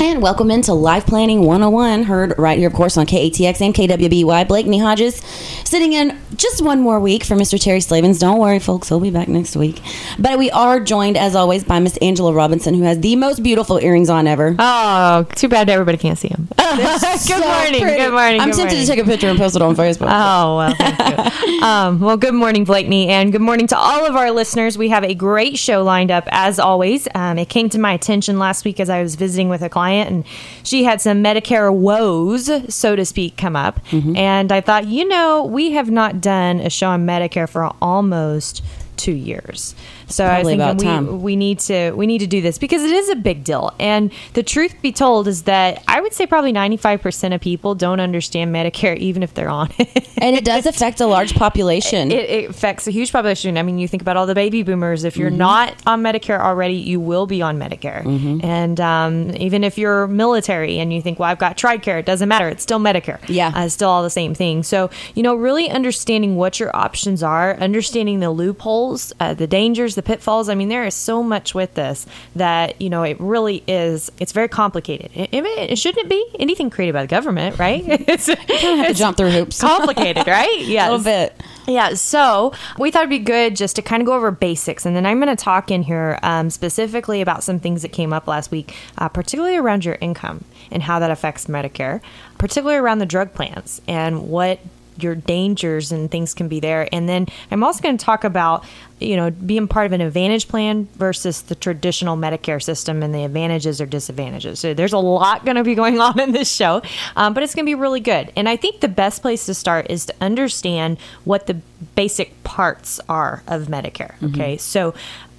And 0.00 0.22
welcome 0.22 0.50
into 0.52 0.72
Life 0.74 1.06
Planning 1.06 1.40
101, 1.42 2.04
heard 2.04 2.34
right 2.38 2.56
here, 2.56 2.68
of 2.68 2.72
course, 2.74 2.96
on 2.96 3.04
KATX 3.04 3.60
and 3.60 3.74
KWBY. 3.74 4.46
Blakeney 4.46 4.78
Hodges 4.78 5.16
sitting 5.64 5.92
in 5.92 6.16
just 6.36 6.62
one 6.62 6.80
more 6.80 7.00
week 7.00 7.24
for 7.24 7.34
Mr. 7.34 7.60
Terry 7.60 7.80
Slavens. 7.80 8.20
Don't 8.20 8.38
worry, 8.38 8.60
folks, 8.60 8.88
he'll 8.88 9.00
be 9.00 9.10
back 9.10 9.26
next 9.26 9.56
week. 9.56 9.80
But 10.18 10.38
we 10.38 10.52
are 10.52 10.78
joined, 10.78 11.16
as 11.16 11.34
always, 11.34 11.64
by 11.64 11.80
Miss 11.80 11.96
Angela 11.98 12.32
Robinson, 12.32 12.74
who 12.74 12.84
has 12.84 13.00
the 13.00 13.16
most 13.16 13.42
beautiful 13.42 13.78
earrings 13.78 14.08
on 14.08 14.28
ever. 14.28 14.54
Oh, 14.58 15.24
too 15.34 15.48
bad 15.48 15.68
everybody 15.68 15.98
can't 15.98 16.16
see 16.16 16.28
them. 16.28 16.46
good 16.56 17.18
So 17.18 17.38
morning. 17.40 17.80
pretty. 17.80 17.96
Good 17.96 18.12
morning. 18.12 18.40
I'm 18.40 18.52
tempted 18.52 18.76
to 18.76 18.86
take 18.86 19.00
a 19.00 19.04
picture 19.04 19.26
and 19.28 19.38
post 19.38 19.56
it 19.56 19.62
on 19.62 19.74
Facebook. 19.74 20.06
Oh 20.10 20.56
well, 20.58 20.74
thank 20.76 21.44
you. 21.44 21.60
um, 21.62 21.98
well, 22.00 22.16
good 22.16 22.34
morning, 22.34 22.62
Blakeney, 22.64 23.08
and 23.08 23.32
good 23.32 23.40
morning 23.42 23.66
to 23.68 23.76
all 23.76 24.06
of 24.06 24.14
our 24.14 24.30
listeners. 24.30 24.78
We 24.78 24.90
have 24.90 25.02
a 25.02 25.14
great 25.14 25.58
show 25.58 25.82
lined 25.82 26.12
up 26.12 26.24
as 26.30 26.60
always. 26.60 27.08
Um, 27.16 27.36
it 27.38 27.48
came 27.48 27.68
to 27.70 27.78
my 27.80 27.92
attention 27.94 28.38
last 28.38 28.64
week 28.64 28.78
as 28.78 28.88
I 28.88 29.02
was 29.02 29.16
visiting 29.16 29.48
with 29.48 29.62
a 29.62 29.68
client, 29.68 29.87
and 29.92 30.24
she 30.62 30.84
had 30.84 31.00
some 31.00 31.22
Medicare 31.22 31.72
woes, 31.74 32.50
so 32.72 32.96
to 32.96 33.04
speak, 33.04 33.36
come 33.36 33.56
up, 33.56 33.84
mm-hmm. 33.86 34.16
and 34.16 34.52
I 34.52 34.60
thought, 34.60 34.86
you 34.86 35.06
know, 35.06 35.44
we 35.44 35.72
have 35.72 35.90
not 35.90 36.20
done 36.20 36.60
a 36.60 36.70
show 36.70 36.88
on 36.88 37.06
Medicare 37.06 37.48
for 37.48 37.72
almost 37.80 38.62
two 38.96 39.12
years. 39.12 39.74
So 40.08 40.26
Probably 40.26 40.60
I 40.60 40.72
was 40.72 40.82
thinking 40.82 41.12
we, 41.12 41.18
we 41.18 41.36
need 41.36 41.58
to 41.60 41.92
we 41.92 42.06
need 42.06 42.18
to 42.18 42.26
do 42.26 42.40
this 42.40 42.58
because 42.58 42.82
it 42.82 42.90
is 42.90 43.08
a 43.10 43.16
big 43.16 43.44
deal. 43.44 43.74
And 43.78 44.10
the 44.34 44.42
truth 44.42 44.74
be 44.80 44.92
told 44.92 45.28
is 45.28 45.42
that 45.44 45.82
I 45.86 46.00
would 46.00 46.12
say 46.14 46.26
probably 46.26 46.52
95% 46.52 47.34
of 47.34 47.40
people 47.40 47.74
don't 47.74 48.00
understand 48.00 48.54
Medicare 48.54 48.96
even 48.96 49.22
if 49.22 49.34
they're 49.34 49.50
on 49.50 49.70
it. 49.78 50.08
and 50.16 50.34
it 50.34 50.44
does 50.44 50.64
affect 50.66 51.00
a 51.00 51.06
large 51.06 51.34
population. 51.34 52.10
It, 52.10 52.30
it 52.30 52.50
affects 52.50 52.86
a 52.86 52.90
huge 52.90 53.12
population. 53.12 53.58
I 53.58 53.62
mean, 53.62 53.78
you 53.78 53.86
think 53.88 54.00
about 54.02 54.16
all 54.16 54.26
the 54.26 54.34
baby 54.34 54.62
boomers. 54.62 55.04
If 55.04 55.14
Mm-hmm. 55.18 55.20
you're 55.22 55.30
not 55.30 55.74
on 55.86 56.02
Medicare 56.02 56.38
already, 56.38 56.74
you 56.76 57.00
will 57.00 57.26
be 57.26 57.42
on 57.42 57.58
Medicare. 57.58 58.04
Mm-hmm. 58.04 58.44
And 58.44 58.80
um, 58.80 59.30
even 59.36 59.64
if 59.64 59.76
you're 59.76 60.06
military 60.06 60.78
and 60.78 60.92
you 60.92 61.02
think, 61.02 61.18
well, 61.18 61.28
I've 61.28 61.38
got 61.38 61.56
TRICARE, 61.56 61.98
it 61.98 62.06
doesn't 62.06 62.28
matter. 62.28 62.48
It's 62.48 62.62
still 62.62 62.78
Medicare. 62.78 63.18
Yeah. 63.28 63.48
Uh, 63.48 63.64
it's 63.64 63.74
still 63.74 63.88
all 63.90 64.04
the 64.04 64.10
same 64.10 64.32
thing. 64.34 64.62
So, 64.62 64.90
you 65.16 65.22
know, 65.24 65.34
really 65.34 65.68
understanding 65.70 66.36
what 66.36 66.60
your 66.60 66.74
options 66.76 67.22
are, 67.24 67.56
understanding 67.56 68.20
the 68.20 68.30
loopholes, 68.30 69.12
uh, 69.18 69.34
the 69.34 69.48
dangers, 69.48 69.96
the 69.98 70.02
pitfalls. 70.02 70.48
I 70.48 70.54
mean, 70.54 70.68
there 70.68 70.84
is 70.84 70.94
so 70.94 71.22
much 71.22 71.54
with 71.54 71.74
this 71.74 72.06
that, 72.36 72.80
you 72.80 72.88
know, 72.88 73.02
it 73.02 73.18
really 73.20 73.64
is, 73.66 74.10
it's 74.18 74.32
very 74.32 74.48
complicated. 74.48 75.10
It, 75.14 75.28
it, 75.32 75.76
shouldn't 75.76 76.06
it 76.06 76.08
be 76.08 76.24
anything 76.38 76.70
created 76.70 76.92
by 76.92 77.02
the 77.02 77.08
government, 77.08 77.58
right? 77.58 77.82
it's, 77.88 78.26
have 78.26 78.86
to 78.86 78.94
jump 78.94 79.16
through 79.16 79.30
hoops. 79.30 79.60
complicated, 79.68 80.26
right? 80.26 80.60
Yeah, 80.60 80.88
a 80.88 80.90
little 80.90 81.04
bit. 81.04 81.34
Yeah, 81.66 81.94
so 81.94 82.54
we 82.78 82.90
thought 82.90 83.00
it'd 83.00 83.10
be 83.10 83.18
good 83.18 83.56
just 83.56 83.76
to 83.76 83.82
kind 83.82 84.00
of 84.00 84.06
go 84.06 84.14
over 84.14 84.30
basics, 84.30 84.86
and 84.86 84.96
then 84.96 85.04
I'm 85.04 85.20
going 85.20 85.34
to 85.34 85.42
talk 85.42 85.70
in 85.70 85.82
here 85.82 86.18
um, 86.22 86.48
specifically 86.48 87.20
about 87.20 87.42
some 87.42 87.58
things 87.60 87.82
that 87.82 87.90
came 87.90 88.12
up 88.12 88.26
last 88.26 88.50
week, 88.50 88.74
uh, 88.96 89.08
particularly 89.10 89.56
around 89.56 89.84
your 89.84 89.96
income 90.00 90.44
and 90.70 90.82
how 90.82 90.98
that 90.98 91.10
affects 91.10 91.46
Medicare, 91.46 92.00
particularly 92.38 92.78
around 92.78 93.00
the 93.00 93.06
drug 93.06 93.34
plans 93.34 93.82
and 93.86 94.28
what 94.28 94.60
your 95.02 95.14
dangers 95.14 95.92
and 95.92 96.10
things 96.10 96.34
can 96.34 96.48
be 96.48 96.60
there. 96.60 96.88
And 96.92 97.08
then 97.08 97.26
I'm 97.50 97.62
also 97.62 97.82
going 97.82 97.96
to 97.96 98.04
talk 98.04 98.24
about, 98.24 98.64
you 99.00 99.16
know, 99.16 99.30
being 99.30 99.68
part 99.68 99.86
of 99.86 99.92
an 99.92 100.00
advantage 100.00 100.48
plan 100.48 100.88
versus 100.94 101.42
the 101.42 101.54
traditional 101.54 102.16
Medicare 102.16 102.62
system 102.62 103.02
and 103.02 103.14
the 103.14 103.24
advantages 103.24 103.80
or 103.80 103.86
disadvantages. 103.86 104.60
So 104.60 104.74
there's 104.74 104.92
a 104.92 104.98
lot 104.98 105.44
going 105.44 105.56
to 105.56 105.64
be 105.64 105.74
going 105.74 106.00
on 106.00 106.18
in 106.20 106.32
this 106.32 106.50
show, 106.50 106.82
um, 107.16 107.34
but 107.34 107.42
it's 107.42 107.54
going 107.54 107.64
to 107.64 107.70
be 107.70 107.74
really 107.74 108.00
good. 108.00 108.32
And 108.36 108.48
I 108.48 108.56
think 108.56 108.80
the 108.80 108.88
best 108.88 109.22
place 109.22 109.46
to 109.46 109.54
start 109.54 109.90
is 109.90 110.06
to 110.06 110.14
understand 110.20 110.98
what 111.24 111.46
the 111.46 111.54
basic 111.94 112.42
parts 112.44 113.00
are 113.08 113.42
of 113.46 113.66
Medicare. 113.66 114.14
Okay. 114.22 114.56
So 114.56 114.94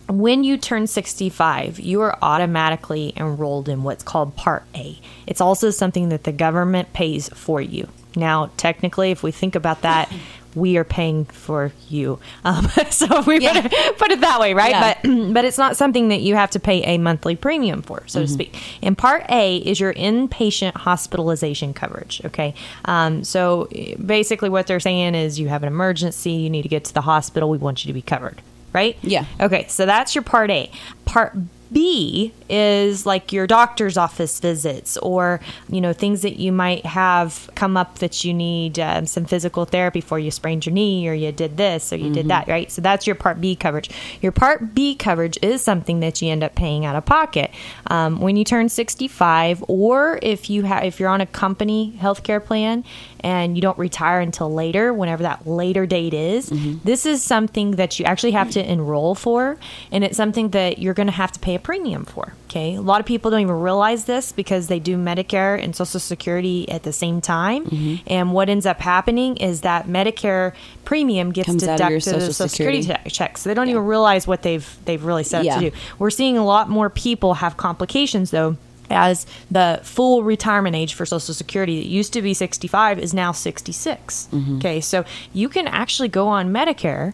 when 0.09 0.43
you 0.43 0.57
turn 0.57 0.87
65, 0.87 1.79
you 1.79 2.01
are 2.01 2.17
automatically 2.21 3.13
enrolled 3.15 3.69
in 3.69 3.83
what's 3.83 4.03
called 4.03 4.35
Part 4.35 4.63
A. 4.75 4.99
It's 5.27 5.39
also 5.39 5.69
something 5.69 6.09
that 6.09 6.23
the 6.23 6.31
government 6.31 6.93
pays 6.93 7.29
for 7.29 7.61
you. 7.61 7.87
Now, 8.19 8.51
technically, 8.57 9.11
if 9.11 9.23
we 9.23 9.31
think 9.31 9.55
about 9.55 9.81
that, 9.81 10.11
we 10.55 10.77
are 10.77 10.83
paying 10.83 11.25
for 11.25 11.71
you. 11.89 12.19
Um, 12.43 12.67
so 12.89 13.21
we 13.21 13.39
Yeah. 13.39 13.61
put, 13.97 14.11
it, 14.11 14.21
that 14.21 14.39
way, 14.39 14.53
right? 14.55 14.71
Yeah. 14.71 14.95
But 15.03 15.09
but 15.33 15.45
it's 15.45 15.57
not 15.59 15.77
something 15.77 16.07
that 16.09 16.21
you 16.21 16.33
have 16.35 16.49
to 16.51 16.59
pay 16.59 16.81
a 16.83 16.97
monthly 16.97 17.35
premium 17.35 17.83
for, 17.83 18.03
so 18.07 18.21
to 18.21 18.27
speak. 18.27 18.57
And 18.81 18.97
Part 18.97 19.25
A 19.29 19.57
is 19.57 19.79
your 19.79 19.93
inpatient 19.93 20.73
hospitalization 20.75 21.73
coverage. 21.73 22.21
Okay, 22.25 22.55
um, 22.85 23.23
so 23.23 23.67
eh, 23.75 23.95
basically 24.03 24.49
what 24.49 24.65
they're 24.67 24.79
saying 24.79 25.13
is 25.13 25.39
you 25.39 25.49
have 25.49 25.61
an 25.61 25.67
emergency, 25.67 26.31
you 26.31 26.49
need 26.49 26.63
to 26.63 26.69
get 26.69 26.83
to 26.85 26.93
the 26.95 27.01
hospital, 27.01 27.49
we 27.49 27.59
want 27.59 27.85
you 27.85 27.89
to 27.89 27.93
be 27.93 28.01
covered, 28.01 28.41
right? 28.73 28.97
Yeah. 29.03 29.25
Okay, 29.39 29.67
so 29.67 29.85
that's 29.85 30.15
your 30.15 30.23
Part 30.23 30.49
A. 30.49 30.71
Part 31.05 31.35
B 31.71 32.33
is 32.49 33.05
like 33.05 33.31
your 33.31 33.47
doctor's 33.47 33.97
office 33.97 34.39
visits 34.39 34.97
or, 34.97 35.39
you 35.69 35.81
know, 35.81 35.93
things 35.93 36.21
that 36.21 36.39
you 36.39 36.51
might 36.51 36.85
have 36.85 37.49
come 37.55 37.77
up 37.77 37.99
that 37.99 38.23
you 38.23 38.33
need 38.33 38.79
um, 38.79 39.05
some 39.05 39.25
physical 39.25 39.65
therapy 39.65 40.01
for. 40.01 40.17
You 40.17 40.31
sprained 40.31 40.65
your 40.65 40.73
knee 40.73 41.07
or 41.07 41.13
you 41.13 41.31
did 41.31 41.57
this 41.57 41.93
or 41.93 41.97
you 41.97 42.11
did 42.11 42.27
that, 42.29 42.47
right? 42.47 42.71
So 42.71 42.81
that's 42.81 43.05
your 43.05 43.15
Part 43.15 43.39
B 43.39 43.55
coverage. 43.55 43.89
Your 44.21 44.31
Part 44.31 44.73
B 44.73 44.95
coverage 44.95 45.37
is 45.41 45.61
something 45.61 45.99
that 45.99 46.21
you 46.21 46.29
end 46.29 46.43
up 46.43 46.55
paying 46.55 46.85
out 46.85 46.95
of 46.95 47.05
pocket 47.05 47.51
um, 47.87 48.19
when 48.19 48.35
you 48.35 48.43
turn 48.43 48.69
65 48.69 49.63
or 49.67 50.19
if 50.21 50.49
you 50.49 50.63
have 50.63 50.83
if 50.83 50.99
you're 50.99 51.09
on 51.09 51.21
a 51.21 51.25
company 51.25 51.93
healthcare 51.99 52.43
plan 52.43 52.83
and 53.21 53.55
you 53.57 53.61
don't 53.61 53.77
retire 53.77 54.21
until 54.21 54.51
later, 54.51 54.93
whenever 54.93 55.23
that 55.23 55.45
later 55.45 55.85
date 55.85 56.13
is. 56.13 56.49
This 56.83 57.05
is 57.05 57.21
something 57.21 57.71
that 57.71 57.99
you 57.99 58.05
actually 58.05 58.31
have 58.31 58.49
to 58.51 58.71
enroll 58.71 59.13
for, 59.13 59.57
and 59.91 60.03
it's 60.03 60.15
something 60.17 60.49
that 60.51 60.79
you're 60.79 60.93
going 60.93 61.07
to 61.07 61.13
have 61.13 61.31
to 61.33 61.39
pay 61.39 61.58
a 61.59 61.61
premium 61.61 62.05
for. 62.05 62.33
Okay, 62.47 62.75
a 62.75 62.81
lot 62.81 62.99
of 62.99 63.05
people 63.05 63.29
don't 63.29 63.41
even 63.41 63.59
realize 63.59 64.05
this 64.05 64.31
because 64.31 64.67
they 64.67 64.79
do 64.79 64.97
Medicare 64.97 65.61
and 65.61 65.75
Social 65.75 65.99
Security 65.99 66.67
at 66.69 66.83
the 66.83 66.91
same 66.93 67.21
time, 67.21 67.65
mm-hmm. 67.65 67.95
and 68.07 68.33
what 68.33 68.49
ends 68.49 68.65
up 68.65 68.79
happening 68.79 69.37
is 69.37 69.61
that 69.61 69.85
Medicare 69.85 70.53
premium 70.85 71.31
gets 71.31 71.45
Comes 71.45 71.63
out 71.63 71.79
of 71.79 71.89
your 71.89 71.99
deducted 71.99 72.21
Social 72.21 72.33
Social 72.33 72.49
Security 72.49 72.81
Security. 72.81 73.03
che- 73.03 73.09
checks. 73.11 73.41
So 73.41 73.49
they 73.49 73.53
don't 73.53 73.69
even 73.69 73.85
realize 73.85 74.25
what 74.25 74.41
they've 74.41 74.67
they've 74.85 75.03
really 75.03 75.23
set 75.23 75.45
Yeah. 75.45 75.59
to 75.59 75.69
do. 75.69 75.77
We're 75.99 76.09
seeing 76.09 76.37
a 76.37 76.45
lot 76.45 76.69
more 76.69 76.89
people 76.89 77.35
have 77.35 77.57
complications 77.57 78.31
though 78.31 78.57
as 78.89 79.27
the 79.51 79.79
full 79.83 80.23
retirement 80.23 80.75
age 80.75 80.95
for 80.95 81.05
Social 81.05 81.33
Security 81.35 81.79
that 81.79 81.87
used 81.87 82.11
to 82.13 82.23
be 82.23 82.33
65 82.33 82.97
is 82.97 83.13
now 83.13 83.31
66. 83.31 84.27
Mm-hmm. 84.31 84.57
Okay, 84.57 84.81
so 84.81 85.05
you 85.31 85.47
can 85.49 85.67
actually 85.67 86.09
go 86.09 86.27
on 86.27 86.51
Medicare 86.51 87.13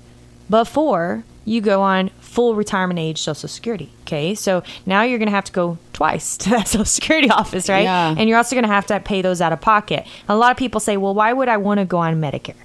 before 0.49 1.25
you 1.45 1.61
go 1.61 1.81
on 1.81 2.09
full 2.19 2.55
retirement 2.55 2.99
age 2.99 3.21
Social 3.21 3.47
Security. 3.47 3.89
Okay, 4.01 4.35
so 4.35 4.63
now 4.85 5.03
you're 5.03 5.19
going 5.19 5.27
to 5.29 5.35
have 5.35 5.45
to 5.45 5.51
go 5.51 5.77
twice 5.93 6.35
to 6.41 6.49
that 6.49 6.67
Social 6.67 6.85
Security 6.85 7.29
office, 7.29 7.69
right? 7.69 7.83
Yeah. 7.83 8.15
And 8.17 8.27
you're 8.27 8.37
also 8.37 8.55
going 8.55 8.63
to 8.63 8.69
have 8.69 8.87
to 8.87 8.99
pay 8.99 9.21
those 9.21 9.41
out 9.41 9.53
of 9.53 9.61
pocket. 9.61 10.05
A 10.27 10.35
lot 10.35 10.51
of 10.51 10.57
people 10.57 10.79
say, 10.79 10.97
well, 10.97 11.13
why 11.13 11.31
would 11.31 11.47
I 11.47 11.57
want 11.57 11.79
to 11.79 11.85
go 11.85 11.97
on 11.97 12.19
Medicare? 12.19 12.55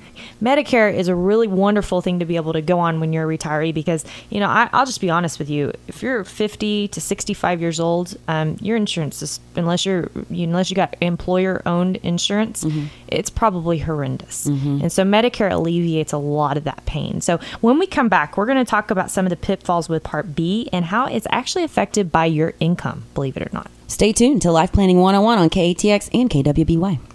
Medicare 0.41 0.93
is 0.93 1.09
a 1.09 1.15
really 1.15 1.47
wonderful 1.47 2.01
thing 2.01 2.19
to 2.21 2.25
be 2.25 2.37
able 2.37 2.53
to 2.55 2.63
go 2.63 2.79
on 2.79 3.01
when 3.01 3.13
you're 3.13 3.31
a 3.31 3.37
retiree 3.39 3.75
because, 3.75 4.05
you 4.31 4.41
know, 4.41 4.49
I, 4.49 4.69
I'll 4.73 4.87
just 4.87 5.01
be 5.01 5.11
honest 5.11 5.39
with 5.39 5.51
you. 5.51 5.73
If 5.89 6.03
you're 6.03 6.25
50 6.25 6.89
to 6.89 7.01
65 7.01 7.61
years 7.61 7.79
old, 7.81 8.17
um, 8.29 8.57
your 8.61 8.77
insurance 8.77 9.23
is, 9.23 9.41
unless 9.57 9.85
you're, 9.85 10.11
you, 10.31 10.45
unless 10.45 10.71
you 10.71 10.77
got 10.77 10.97
employer 11.01 11.63
owned 11.67 11.97
insurance, 11.99 12.65
it's 13.09 13.31
probably 13.31 13.79
horrendous. 13.79 14.47
And 14.47 14.91
so 14.93 15.05
Medicare 15.05 15.51
alleviates 15.51 16.13
a 16.13 16.19
lot 16.19 16.57
of 16.57 16.65
that 16.65 16.85
pain. 16.87 17.21
So 17.21 17.39
when 17.61 17.79
we 17.79 17.87
come 17.87 18.09
back, 18.09 18.37
we're 18.37 18.47
going 18.47 18.59
to 18.59 18.65
talk 18.65 18.91
about 18.91 19.11
some 19.11 19.27
of 19.27 19.31
the 19.31 19.37
pitfalls 19.37 19.89
with 19.89 20.03
Part 20.03 20.35
B 20.35 20.69
and 20.73 20.85
how 20.87 21.07
it's 21.07 21.27
actually 21.31 21.65
affected 21.65 22.11
by 22.11 22.27
your 22.27 22.55
income, 22.61 23.05
believe 23.15 23.37
it 23.37 23.43
or 23.43 23.51
not. 23.53 23.71
Stay 23.89 24.13
tuned 24.13 24.41
to 24.43 24.53
Life 24.53 24.73
Planning 24.73 25.01
101 25.01 25.39
on 25.39 25.51
KATX 25.51 26.09
and 26.15 26.31
KWBY. 26.31 27.10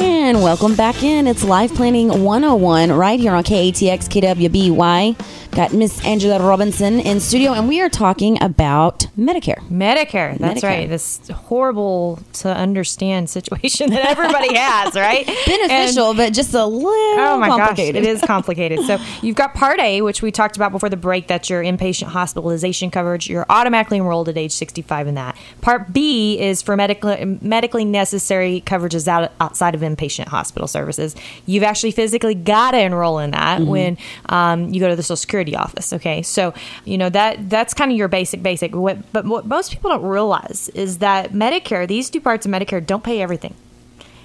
And 0.00 0.42
welcome 0.42 0.74
back 0.74 1.02
in. 1.02 1.26
It's 1.26 1.44
Life 1.44 1.74
Planning 1.74 2.22
101 2.24 2.90
right 2.92 3.20
here 3.20 3.32
on 3.32 3.44
KATX 3.44 4.08
KWBY. 4.08 5.16
Got 5.54 5.72
Miss 5.72 6.04
Angela 6.04 6.44
Robinson 6.44 6.98
in 6.98 7.20
studio, 7.20 7.52
and 7.52 7.68
we 7.68 7.80
are 7.80 7.88
talking 7.88 8.42
about 8.42 9.06
Medicare. 9.16 9.60
Medicare. 9.70 10.36
That's 10.36 10.60
Medicare. 10.62 10.68
right. 10.68 10.88
This 10.88 11.20
horrible 11.32 12.18
to 12.34 12.48
understand 12.52 13.30
situation 13.38 13.90
that 13.90 14.04
everybody 14.08 14.52
has, 14.56 14.96
right? 14.96 15.24
Beneficial, 15.46 16.08
And- 16.10 16.16
but 16.16 16.32
just 16.32 16.54
a 16.54 16.66
little 16.66 16.90
Oh 17.20 17.38
my 17.38 17.46
complicated. 17.48 18.02
gosh, 18.02 18.10
it 18.10 18.16
is 18.16 18.20
complicated. 18.26 18.80
so 18.84 18.98
you've 19.22 19.36
got 19.36 19.54
Part 19.54 19.78
A, 19.78 20.02
which 20.02 20.22
we 20.22 20.32
talked 20.32 20.56
about 20.56 20.72
before 20.72 20.88
the 20.88 20.96
break. 20.96 21.28
That's 21.28 21.48
your 21.48 21.62
inpatient 21.62 22.08
hospitalization 22.08 22.90
coverage. 22.90 23.28
You're 23.30 23.46
automatically 23.48 23.98
enrolled 23.98 24.28
at 24.28 24.36
age 24.36 24.50
65 24.52 25.06
in 25.06 25.14
that. 25.14 25.36
Part 25.60 25.92
B 25.92 26.36
is 26.40 26.62
for 26.62 26.76
medically 26.76 27.38
medically 27.40 27.84
necessary 27.84 28.60
coverages 28.66 29.06
out, 29.06 29.30
outside 29.40 29.76
of 29.76 29.82
inpatient 29.82 30.26
hospital 30.26 30.66
services. 30.66 31.14
You've 31.46 31.62
actually 31.62 31.92
physically 31.92 32.34
got 32.34 32.72
to 32.72 32.80
enroll 32.80 33.20
in 33.20 33.30
that 33.30 33.60
when 33.62 33.98
um, 34.28 34.74
you 34.74 34.80
go 34.80 34.88
to 34.88 34.96
the 34.96 35.02
Social 35.04 35.14
Security 35.16 35.43
office. 35.52 35.92
Okay, 35.92 36.22
so 36.22 36.54
you 36.84 36.96
know 36.96 37.10
that 37.10 37.50
that's 37.50 37.74
kind 37.74 37.90
of 37.90 37.96
your 37.96 38.08
basic 38.08 38.42
basic. 38.42 38.74
What, 38.74 39.12
but 39.12 39.26
what 39.26 39.46
most 39.46 39.72
people 39.72 39.90
don't 39.90 40.02
realize 40.02 40.70
is 40.70 40.98
that 40.98 41.32
Medicare, 41.32 41.86
these 41.86 42.10
two 42.10 42.20
parts 42.20 42.46
of 42.46 42.52
Medicare, 42.52 42.84
don't 42.84 43.04
pay 43.04 43.20
everything. 43.20 43.54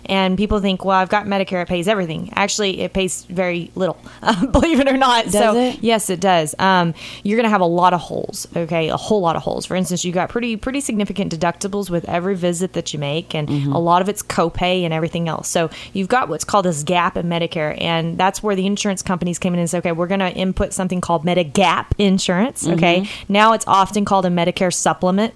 And 0.09 0.38
people 0.38 0.59
think, 0.59 0.83
well, 0.83 0.97
I've 0.97 1.09
got 1.09 1.25
Medicare; 1.25 1.61
it 1.61 1.67
pays 1.67 1.88
everything. 1.88 2.31
Actually, 2.35 2.81
it 2.81 2.94
pays 2.94 3.23
very 3.25 3.71
little, 3.75 3.97
believe 4.51 4.79
it 4.79 4.88
or 4.88 4.97
not. 4.97 5.25
Does 5.25 5.33
so, 5.33 5.56
it? 5.56 5.79
yes, 5.81 6.09
it 6.09 6.19
does. 6.19 6.56
Um, 6.59 6.94
you're 7.23 7.38
going 7.38 7.45
to 7.45 7.50
have 7.51 7.61
a 7.61 7.65
lot 7.65 7.94
of 7.94 8.00
holes. 8.01 8.47
Okay, 8.56 8.89
a 8.89 8.97
whole 8.97 9.21
lot 9.21 9.35
of 9.35 9.44
holes. 9.44 9.65
For 9.65 9.75
instance, 9.75 10.03
you 10.03 10.11
got 10.11 10.29
pretty 10.29 10.56
pretty 10.57 10.81
significant 10.81 11.31
deductibles 11.31 11.89
with 11.89 12.03
every 12.09 12.35
visit 12.35 12.73
that 12.73 12.91
you 12.94 13.00
make, 13.00 13.33
and 13.35 13.47
Mm-hmm. 13.50 13.73
a 13.73 13.79
lot 13.79 14.01
of 14.01 14.09
it's 14.09 14.21
copay 14.21 14.83
and 14.83 14.94
everything 14.94 15.27
else. 15.27 15.47
So 15.47 15.69
you've 15.94 16.07
got 16.07 16.29
what's 16.29 16.44
called 16.44 16.65
this 16.65 16.83
gap 16.83 17.17
in 17.17 17.27
Medicare, 17.27 17.75
and 17.81 18.17
that's 18.17 18.41
where 18.41 18.56
the 18.56 18.65
insurance 18.65 19.01
companies 19.01 19.38
came 19.39 19.53
in 19.53 19.59
and 19.59 19.69
said, 19.69 19.79
okay, 19.79 19.91
we're 19.91 20.07
going 20.07 20.19
to 20.21 20.31
input 20.31 20.71
something 20.73 21.01
called 21.01 21.25
Medigap 21.25 21.88
insurance. 21.97 22.63
Mm-hmm. 22.63 22.73
Okay, 22.73 23.09
now 23.27 23.53
it's 23.53 23.65
often 23.67 24.06
called 24.06 24.25
a 24.25 24.29
Medicare 24.29 24.73
supplement, 24.73 25.33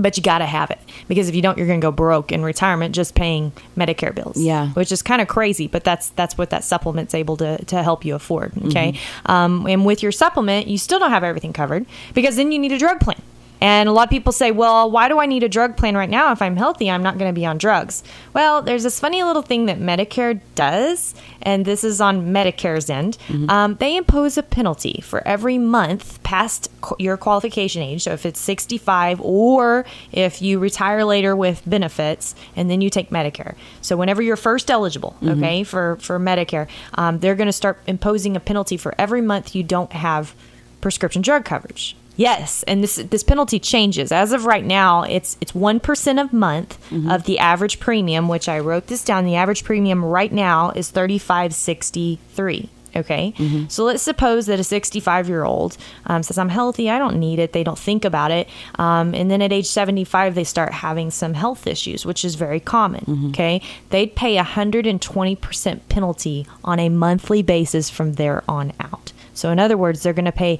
but 0.00 0.16
you 0.16 0.22
got 0.22 0.38
to 0.38 0.46
have 0.46 0.70
it 0.70 0.78
because 1.08 1.28
if 1.28 1.34
you 1.34 1.42
don't, 1.42 1.58
you're 1.58 1.66
going 1.66 1.80
to 1.80 1.84
go 1.84 1.92
broke 1.92 2.32
in 2.32 2.42
retirement 2.42 2.94
just 2.94 3.14
paying 3.14 3.52
Medicare 3.76 4.14
bills 4.16 4.36
Yeah. 4.36 4.70
which 4.70 4.90
is 4.90 5.00
kind 5.02 5.22
of 5.22 5.28
crazy, 5.28 5.68
but 5.68 5.84
that's 5.84 6.08
that's 6.10 6.36
what 6.36 6.50
that 6.50 6.64
supplement's 6.64 7.14
able 7.14 7.36
to, 7.36 7.64
to 7.66 7.82
help 7.84 8.04
you 8.04 8.14
afford. 8.16 8.52
Okay, 8.66 8.98
um, 9.26 9.66
and 9.68 9.84
with 9.86 10.02
your 10.02 10.10
supplement, 10.12 10.66
you 10.66 10.78
still 10.78 10.98
don't 10.98 11.10
have 11.10 11.22
everything 11.22 11.52
covered 11.52 11.86
because 12.14 12.34
then 12.36 12.50
you 12.52 12.58
need 12.58 12.72
a 12.72 12.78
drug 12.78 12.98
plan. 13.00 13.20
And 13.60 13.88
a 13.88 13.92
lot 13.92 14.04
of 14.04 14.10
people 14.10 14.32
say, 14.32 14.50
well, 14.50 14.90
why 14.90 15.08
do 15.08 15.18
I 15.18 15.26
need 15.26 15.42
a 15.42 15.48
drug 15.48 15.76
plan 15.76 15.96
right 15.96 16.10
now? 16.10 16.32
If 16.32 16.42
I'm 16.42 16.56
healthy, 16.56 16.90
I'm 16.90 17.02
not 17.02 17.16
going 17.18 17.30
to 17.30 17.38
be 17.38 17.46
on 17.46 17.56
drugs. 17.58 18.02
Well, 18.34 18.60
there's 18.62 18.82
this 18.82 19.00
funny 19.00 19.22
little 19.22 19.42
thing 19.42 19.66
that 19.66 19.78
Medicare 19.78 20.40
does, 20.54 21.14
and 21.42 21.64
this 21.64 21.82
is 21.82 22.00
on 22.00 22.26
Medicare's 22.32 22.90
end. 22.90 23.16
Um, 23.48 23.76
they 23.76 23.96
impose 23.96 24.36
a 24.36 24.42
penalty 24.42 25.00
for 25.02 25.26
every 25.26 25.56
month 25.58 26.22
past 26.22 26.70
qu- 26.82 26.96
your 26.98 27.16
qualification 27.16 27.82
age. 27.82 28.02
So 28.02 28.12
if 28.12 28.26
it's 28.26 28.40
65 28.40 29.20
or 29.22 29.84
if 30.12 30.42
you 30.42 30.58
retire 30.58 31.04
later 31.04 31.34
with 31.34 31.62
benefits 31.66 32.34
and 32.56 32.70
then 32.70 32.80
you 32.80 32.90
take 32.90 33.10
Medicare. 33.10 33.54
So 33.80 33.96
whenever 33.96 34.20
you're 34.22 34.36
first 34.36 34.70
eligible, 34.70 35.16
okay, 35.24 35.62
for, 35.64 35.96
for 35.96 36.18
Medicare, 36.18 36.68
um, 36.94 37.20
they're 37.20 37.34
going 37.34 37.46
to 37.48 37.52
start 37.52 37.78
imposing 37.86 38.36
a 38.36 38.40
penalty 38.40 38.76
for 38.76 38.94
every 38.98 39.20
month 39.22 39.54
you 39.54 39.62
don't 39.62 39.92
have 39.92 40.34
prescription 40.80 41.22
drug 41.22 41.44
coverage. 41.44 41.96
Yes, 42.16 42.62
and 42.64 42.82
this 42.82 42.96
this 42.96 43.22
penalty 43.22 43.58
changes. 43.58 44.10
As 44.10 44.32
of 44.32 44.46
right 44.46 44.64
now, 44.64 45.02
it's 45.02 45.36
it's 45.40 45.54
one 45.54 45.80
percent 45.80 46.18
a 46.18 46.34
month 46.34 46.78
of 47.10 47.24
the 47.24 47.38
average 47.38 47.78
premium, 47.78 48.28
which 48.28 48.48
I 48.48 48.58
wrote 48.58 48.86
this 48.86 49.04
down. 49.04 49.24
The 49.26 49.36
average 49.36 49.64
premium 49.64 50.04
right 50.04 50.32
now 50.32 50.70
is 50.70 50.90
thirty 50.90 51.18
five 51.18 51.54
sixty 51.54 52.18
three. 52.32 52.70
Okay, 52.94 53.34
so 53.68 53.84
let's 53.84 54.02
suppose 54.02 54.46
that 54.46 54.58
a 54.58 54.64
65 54.64 55.28
year 55.28 55.44
old 55.44 55.76
um, 56.06 56.22
says, 56.22 56.38
I'm 56.38 56.48
healthy, 56.48 56.88
I 56.88 56.98
don't 56.98 57.18
need 57.20 57.38
it. 57.38 57.52
They 57.52 57.62
don't 57.62 57.78
think 57.78 58.06
about 58.06 58.30
it. 58.30 58.48
Um, 58.78 59.14
and 59.14 59.30
then 59.30 59.42
at 59.42 59.52
age 59.52 59.66
75, 59.66 60.34
they 60.34 60.44
start 60.44 60.72
having 60.72 61.10
some 61.10 61.34
health 61.34 61.66
issues, 61.66 62.06
which 62.06 62.24
is 62.24 62.36
very 62.36 62.58
common. 62.58 63.04
Okay, 63.30 63.60
they'd 63.90 64.14
pay 64.16 64.38
a 64.38 64.44
120% 64.44 65.80
penalty 65.90 66.46
on 66.64 66.78
a 66.78 66.88
monthly 66.88 67.42
basis 67.42 67.90
from 67.90 68.14
there 68.14 68.42
on 68.48 68.72
out. 68.80 69.12
So, 69.34 69.50
in 69.50 69.58
other 69.58 69.76
words, 69.76 70.02
they're 70.02 70.14
going 70.14 70.24
to 70.24 70.32
pay 70.32 70.58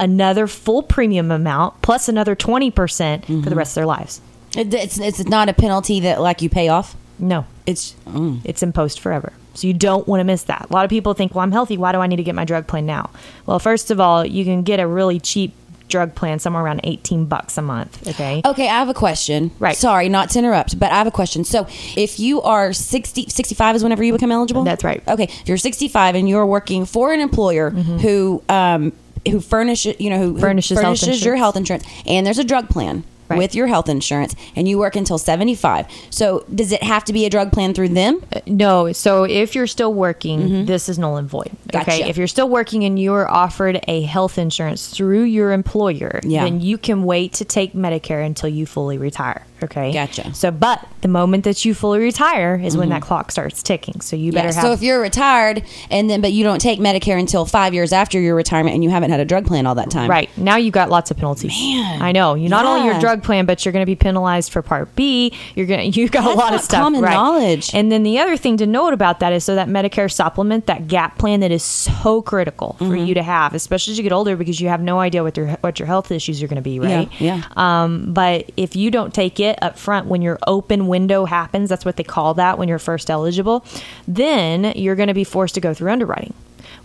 another 0.00 0.48
full 0.48 0.82
premium 0.82 1.30
amount 1.30 1.80
plus 1.82 2.08
another 2.08 2.34
20% 2.34 3.44
for 3.44 3.48
the 3.50 3.54
rest 3.54 3.72
of 3.72 3.74
their 3.76 3.86
lives. 3.86 4.20
It- 4.56 4.74
it's 4.74 4.98
it's 4.98 5.24
not 5.26 5.48
a 5.48 5.52
penalty 5.52 6.00
that 6.00 6.20
like 6.20 6.42
you 6.42 6.48
pay 6.48 6.68
off. 6.68 6.96
No, 7.20 7.44
It's 7.66 7.94
mm. 8.06 8.40
it's 8.44 8.62
imposed 8.62 8.98
forever. 8.98 9.32
So 9.54 9.66
you 9.66 9.74
don't 9.74 10.08
want 10.08 10.20
to 10.20 10.24
miss 10.24 10.44
that. 10.44 10.68
A 10.70 10.72
lot 10.72 10.84
of 10.84 10.90
people 10.90 11.12
think, 11.14 11.34
well, 11.34 11.42
I'm 11.42 11.52
healthy. 11.52 11.76
Why 11.76 11.92
do 11.92 11.98
I 11.98 12.06
need 12.06 12.16
to 12.16 12.22
get 12.22 12.34
my 12.34 12.44
drug 12.44 12.66
plan 12.66 12.86
now? 12.86 13.10
Well, 13.46 13.58
first 13.58 13.90
of 13.90 14.00
all, 14.00 14.24
you 14.24 14.44
can 14.44 14.62
get 14.62 14.80
a 14.80 14.86
really 14.86 15.20
cheap 15.20 15.52
drug 15.88 16.14
plan 16.14 16.38
somewhere 16.38 16.62
around 16.62 16.80
18 16.84 17.26
bucks 17.26 17.58
a 17.58 17.62
month. 17.62 18.06
Okay. 18.08 18.40
Okay, 18.44 18.68
I 18.68 18.78
have 18.78 18.88
a 18.88 18.94
question. 18.94 19.50
Right. 19.58 19.76
Sorry, 19.76 20.08
not 20.08 20.30
to 20.30 20.38
interrupt, 20.38 20.78
but 20.78 20.92
I 20.92 20.94
have 20.98 21.08
a 21.08 21.10
question. 21.10 21.42
So, 21.44 21.66
if 21.96 22.20
you 22.20 22.40
are 22.42 22.72
60, 22.72 23.28
65 23.28 23.76
is 23.76 23.82
whenever 23.82 24.04
you 24.04 24.12
become 24.12 24.30
eligible? 24.32 24.62
That's 24.62 24.84
right. 24.84 25.02
Okay, 25.08 25.24
if 25.24 25.48
you're 25.48 25.56
65 25.58 26.14
and 26.14 26.28
you're 26.28 26.46
working 26.46 26.86
for 26.86 27.12
an 27.12 27.20
employer 27.20 27.70
who 27.70 28.42
um 28.48 28.92
who 29.28 29.40
furnishes, 29.40 29.98
you 30.00 30.10
know, 30.10 30.18
who 30.18 30.34
who 30.34 30.40
Furnishes 30.40 30.78
health 30.78 31.00
furnishes 31.00 31.24
your 31.24 31.36
health 31.36 31.56
insurance 31.56 31.84
and 32.06 32.26
there's 32.26 32.38
a 32.38 32.44
drug 32.44 32.68
plan 32.68 33.04
Right. 33.28 33.38
with 33.38 33.54
your 33.54 33.68
health 33.68 33.88
insurance 33.88 34.34
and 34.56 34.66
you 34.66 34.76
work 34.76 34.96
until 34.96 35.16
75. 35.16 35.86
So, 36.10 36.44
does 36.52 36.72
it 36.72 36.82
have 36.82 37.04
to 37.04 37.12
be 37.12 37.26
a 37.26 37.30
drug 37.30 37.52
plan 37.52 37.74
through 37.74 37.90
them? 37.90 38.20
Uh, 38.34 38.40
no. 38.48 38.90
So 38.92 39.22
if 39.22 39.54
you're 39.54 39.68
still 39.68 39.94
working, 39.94 40.40
mm-hmm. 40.40 40.64
this 40.64 40.88
is 40.88 40.98
null 40.98 41.16
and 41.16 41.28
void. 41.28 41.52
Okay. 41.72 42.08
If 42.08 42.16
you're 42.16 42.26
still 42.26 42.48
working 42.48 42.82
and 42.82 42.98
you 42.98 43.14
are 43.14 43.30
offered 43.30 43.84
a 43.86 44.02
health 44.02 44.36
insurance 44.36 44.88
through 44.88 45.22
your 45.22 45.52
employer, 45.52 46.18
Yeah. 46.24 46.42
then 46.42 46.60
you 46.60 46.76
can 46.76 47.04
wait 47.04 47.32
to 47.34 47.44
take 47.44 47.72
Medicare 47.72 48.26
until 48.26 48.48
you 48.48 48.66
fully 48.66 48.98
retire. 48.98 49.46
Okay. 49.64 49.92
Gotcha. 49.92 50.32
So, 50.34 50.50
but 50.50 50.86
the 51.02 51.08
moment 51.08 51.44
that 51.44 51.64
you 51.64 51.74
fully 51.74 51.98
retire 52.00 52.60
is 52.62 52.76
when 52.76 52.88
that 52.90 53.02
clock 53.02 53.30
starts 53.30 53.62
ticking. 53.62 54.00
So 54.00 54.16
you 54.16 54.32
better 54.32 54.48
Yeah, 54.48 54.54
have. 54.54 54.62
so 54.64 54.72
if 54.72 54.82
you're 54.82 55.00
retired 55.00 55.62
and 55.90 56.08
then 56.10 56.20
but 56.20 56.32
you 56.32 56.44
don't 56.44 56.60
take 56.60 56.78
Medicare 56.80 57.18
until 57.18 57.44
5 57.46 57.74
years 57.74 57.92
after 57.92 58.18
your 58.20 58.34
retirement 58.34 58.74
and 58.74 58.84
you 58.84 58.90
haven't 58.90 59.10
had 59.10 59.20
a 59.20 59.24
drug 59.24 59.46
plan 59.46 59.66
all 59.66 59.74
that 59.76 59.90
time. 59.90 60.10
Right. 60.10 60.28
Now 60.36 60.56
you've 60.56 60.74
got 60.74 60.90
lots 60.90 61.10
of 61.10 61.16
penalties. 61.16 61.50
Man. 61.58 62.02
I 62.02 62.12
know. 62.12 62.34
You 62.34 62.48
not 62.48 62.64
only 62.66 62.86
your 62.86 62.98
drug 63.00 63.22
plan, 63.22 63.46
but 63.46 63.64
you're 63.64 63.72
going 63.72 63.82
to 63.82 63.86
be 63.86 63.96
penalized 63.96 64.52
for 64.52 64.62
part 64.62 64.94
B. 64.96 65.32
You're 65.54 65.66
going 65.66 65.92
to, 65.92 66.00
you've 66.00 66.10
got 66.12 66.24
That's 66.24 66.34
a 66.34 66.38
lot 66.38 66.54
of 66.54 66.60
stuff. 66.60 66.80
common 66.82 67.02
right. 67.02 67.12
knowledge. 67.14 67.74
And 67.74 67.90
then 67.90 68.02
the 68.02 68.18
other 68.18 68.36
thing 68.36 68.56
to 68.58 68.66
note 68.66 68.92
about 68.92 69.20
that 69.20 69.32
is 69.32 69.44
so 69.44 69.54
that 69.54 69.68
Medicare 69.68 70.10
supplement, 70.12 70.66
that 70.66 70.88
gap 70.88 71.18
plan 71.18 71.40
that 71.40 71.50
is 71.50 71.62
so 71.62 72.22
critical 72.22 72.74
for 72.78 72.84
Mm-hmm. 72.84 73.06
you 73.06 73.14
to 73.14 73.22
have, 73.22 73.54
especially 73.54 73.92
as 73.92 73.98
you 73.98 74.02
get 74.02 74.12
older 74.12 74.36
because 74.36 74.60
you 74.60 74.68
have 74.68 74.80
no 74.82 74.98
idea 74.98 75.22
what 75.22 75.36
your 75.36 75.46
what 75.60 75.78
your 75.78 75.86
health 75.86 76.10
issues 76.10 76.42
are 76.42 76.48
going 76.48 76.56
to 76.56 76.62
be, 76.62 76.80
right? 76.80 77.08
Yeah, 77.20 77.42
Um, 77.56 78.12
but 78.12 78.50
if 78.56 78.74
you 78.76 78.90
don't 78.90 79.14
take 79.14 79.38
it 79.40 79.49
up 79.62 79.78
front 79.78 80.06
when 80.06 80.22
your 80.22 80.38
open 80.46 80.88
window 80.88 81.24
happens, 81.24 81.68
that's 81.68 81.84
what 81.84 81.96
they 81.96 82.04
call 82.04 82.34
that 82.34 82.58
when 82.58 82.68
you're 82.68 82.78
first 82.78 83.10
eligible, 83.10 83.64
then 84.06 84.72
you're 84.76 84.96
going 84.96 85.08
to 85.08 85.14
be 85.14 85.24
forced 85.24 85.54
to 85.54 85.60
go 85.60 85.74
through 85.74 85.90
underwriting. 85.90 86.34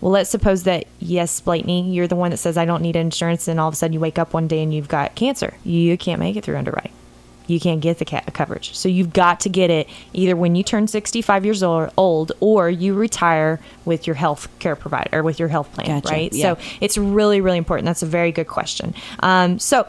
Well, 0.02 0.12
let's 0.12 0.30
suppose 0.30 0.64
that 0.64 0.86
yes, 1.00 1.40
Blakeney, 1.42 1.92
you're 1.92 2.08
the 2.08 2.16
one 2.16 2.32
that 2.32 2.38
says 2.38 2.58
I 2.58 2.66
don't 2.66 2.82
need 2.82 2.96
insurance, 2.96 3.48
and 3.48 3.60
all 3.60 3.68
of 3.68 3.74
a 3.74 3.78
sudden 3.78 3.94
you 3.94 4.00
wake 4.00 4.20
up 4.20 4.34
one 4.34 4.48
day 4.48 4.62
and 4.62 4.74
you've 4.74 4.88
got 4.88 5.16
cancer. 5.16 5.54
You 5.64 5.98
can't 5.98 6.20
make 6.20 6.36
it 6.36 6.44
through 6.44 6.58
underwriting. 6.58 6.92
You 7.48 7.60
can't 7.60 7.80
get 7.80 8.00
the 8.00 8.06
coverage. 8.06 8.76
So 8.76 8.90
you've 8.90 9.14
got 9.14 9.42
to 9.42 9.50
get 9.50 9.70
it 9.70 9.88
either 10.14 10.36
when 10.36 10.56
you 10.56 10.64
turn 10.64 10.88
65 10.88 11.46
years 11.46 11.62
old 11.62 12.32
or 12.40 12.70
you 12.70 12.96
retire 12.96 13.60
with 13.86 14.08
your 14.08 14.16
health 14.16 14.48
care 14.60 14.76
provider 14.76 15.20
or 15.20 15.24
with 15.24 15.38
your 15.40 15.48
health 15.48 15.72
plan, 15.74 15.88
Gotcha. 16.02 16.14
right? 16.14 16.34
Yeah. 16.34 16.56
So 16.56 16.62
it's 16.82 16.98
really, 16.98 17.42
really 17.42 17.60
important. 17.60 17.86
That's 17.86 18.02
a 18.02 18.08
very 18.08 18.32
good 18.32 18.48
question. 18.48 18.96
Um, 19.20 19.60
so 19.60 19.88